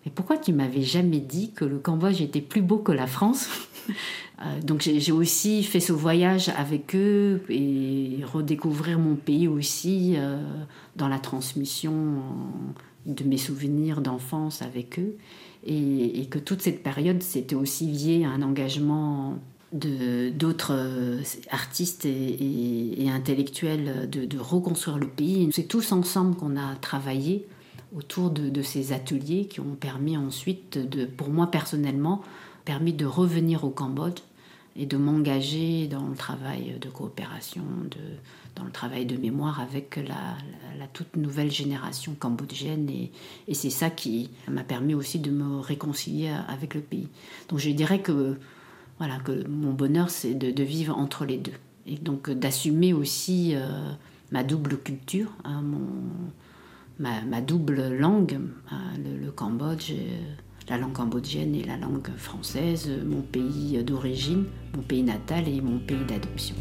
mais 0.05 0.13
pourquoi 0.13 0.37
tu 0.37 0.53
m'avais 0.53 0.83
jamais 0.83 1.21
dit 1.21 1.53
que 1.53 1.65
le 1.65 1.79
Cambodge 1.79 2.21
était 2.21 2.41
plus 2.41 2.63
beau 2.63 2.79
que 2.79 2.93
la 2.93 3.07
France 3.07 3.49
euh, 3.89 4.61
donc 4.61 4.83
j'ai 4.83 5.13
aussi 5.13 5.63
fait 5.63 5.81
ce 5.81 5.93
voyage 5.93 6.49
avec 6.51 6.97
eux 6.97 7.43
et 7.49 8.19
redécouvrir 8.33 8.99
mon 8.99 9.15
pays 9.15 9.47
aussi 9.47 10.17
dans 10.97 11.09
la 11.09 11.19
transmission 11.19 12.23
de 13.07 13.25
mes 13.25 13.39
souvenirs 13.39 14.01
d'enfance 14.01 14.63
avec 14.63 14.99
eux. 14.99 15.17
Et, 15.67 16.27
que 16.31 16.39
toute 16.39 16.63
cette 16.63 16.83
période, 16.83 17.23
c'était 17.23 17.55
aussi 17.55 17.87
lié 17.87 18.25
à 18.25 18.31
un 18.31 18.43
engagement 18.43 19.39
d'autres 19.73 20.73
euh, 20.73 21.23
artistes 21.51 22.05
et, 22.07 23.09
intellectuels 23.09 24.09
de, 24.09 24.39
reconstruire 24.39 24.99
le 24.99 25.09
pays. 25.09 25.49
C'est 25.53 25.69
tous 25.69 25.93
ensemble 25.93 26.37
qu'on 26.37 26.57
a 26.57 26.75
travaillé 26.77 27.47
autour 27.97 28.31
de, 28.31 28.63
ces 28.63 28.93
ateliers 28.93 29.47
qui 29.47 29.61
ont 29.61 29.75
permis 29.75 30.17
ensuite, 30.17 30.79
pour 31.17 31.31
moi 31.31 31.51
personnellement, 31.51 32.23
permis 32.65 32.93
de 32.93 33.07
revenir 33.07 33.65
au 33.65 33.71
Cambodge 33.71 34.21
et 34.77 34.87
de 34.87 34.97
m'engager 34.97 35.87
dans 35.87 36.09
le 36.09 36.17
travail 36.17 36.77
de 36.81 36.89
coopération, 36.89 37.63
dans 38.57 38.65
le 38.65 38.71
travail 38.71 39.07
de 39.07 39.17
mémoire 39.17 39.61
avec 39.61 39.97
la, 39.97 40.37
toute 40.93 41.17
nouvelle 41.17 41.51
génération 41.51 42.15
cambodgienne. 42.19 42.89
Et, 42.91 43.55
c'est 43.55 43.71
ça 43.71 43.91
qui 43.91 44.31
m'a 44.49 44.65
permis 44.65 44.95
aussi 44.95 45.19
de 45.19 45.31
me 45.31 45.59
réconcilier 45.61 46.33
avec 46.49 46.75
le 46.75 46.81
pays. 46.81 47.09
Donc 47.49 47.59
je 47.59 47.71
dirais 47.71 48.01
que, 48.01 48.39
voilà, 48.99 49.19
que 49.19 49.47
mon 49.49 49.73
bonheur, 49.73 50.11
c'est 50.11 50.35
de, 50.35 50.63
vivre 50.63 50.97
entre 50.97 51.25
les 51.25 51.39
deux. 51.39 51.53
Et 51.87 51.97
donc 51.97 52.31
d'assumer 52.31 52.93
aussi 52.93 53.53
euh, 53.55 53.93
ma 54.31 54.43
double 54.43 54.79
culture, 54.79 55.31
hein, 55.45 55.63
mon, 55.63 55.87
ma, 56.99 57.41
double 57.41 57.89
langue, 57.97 58.39
hein, 58.71 58.81
le, 59.05 59.19
le 59.19 59.31
Cambodge. 59.31 59.91
Euh, 59.91 60.35
la 60.69 60.79
langue 60.79 60.95
cambodgienne 60.95 61.55
et 61.55 61.65
la 61.65 61.77
langue 61.77 62.09
française, 62.17 62.91
mon 63.05 63.21
pays 63.21 63.83
d'origine, 63.85 64.45
mon 64.75 64.83
pays 64.83 65.03
natal 65.03 65.47
et 65.47 65.61
mon 65.61 65.79
pays 65.79 66.05
d'adoption. 66.09 66.57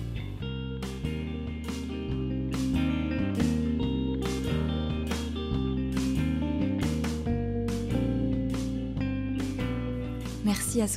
À 10.84 10.88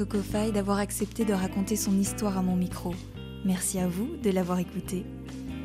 d'avoir 0.50 0.78
accepté 0.78 1.24
de 1.24 1.32
raconter 1.32 1.76
son 1.76 1.96
histoire 1.98 2.36
à 2.36 2.42
mon 2.42 2.56
micro. 2.56 2.92
Merci 3.44 3.78
à 3.78 3.86
vous 3.86 4.08
de 4.22 4.30
l'avoir 4.30 4.58
écouté. 4.58 5.04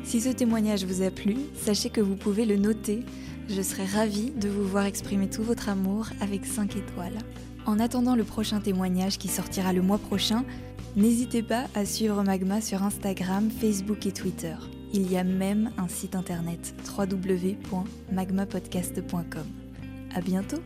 Si 0.04 0.20
ce 0.20 0.28
témoignage 0.28 0.84
vous 0.84 1.02
a 1.02 1.10
plu, 1.10 1.36
sachez 1.56 1.90
que 1.90 2.00
vous 2.00 2.14
pouvez 2.14 2.44
le 2.44 2.54
noter 2.56 3.02
je 3.48 3.62
serai 3.62 3.84
ravie 3.84 4.30
de 4.30 4.48
vous 4.48 4.64
voir 4.64 4.86
exprimer 4.86 5.28
tout 5.28 5.42
votre 5.42 5.68
amour 5.68 6.06
avec 6.20 6.46
5 6.46 6.76
étoiles. 6.76 7.18
En 7.66 7.80
attendant 7.80 8.16
le 8.16 8.24
prochain 8.24 8.60
témoignage 8.60 9.18
qui 9.18 9.28
sortira 9.28 9.72
le 9.72 9.82
mois 9.82 9.98
prochain, 9.98 10.44
n'hésitez 10.96 11.42
pas 11.42 11.66
à 11.74 11.84
suivre 11.84 12.22
Magma 12.22 12.60
sur 12.60 12.82
Instagram, 12.82 13.50
Facebook 13.50 14.06
et 14.06 14.12
Twitter. 14.12 14.54
Il 14.92 15.10
y 15.10 15.16
a 15.16 15.24
même 15.24 15.72
un 15.78 15.88
site 15.88 16.14
internet 16.14 16.74
www.magmapodcast.com. 16.96 19.46
À 20.14 20.20
bientôt! 20.20 20.60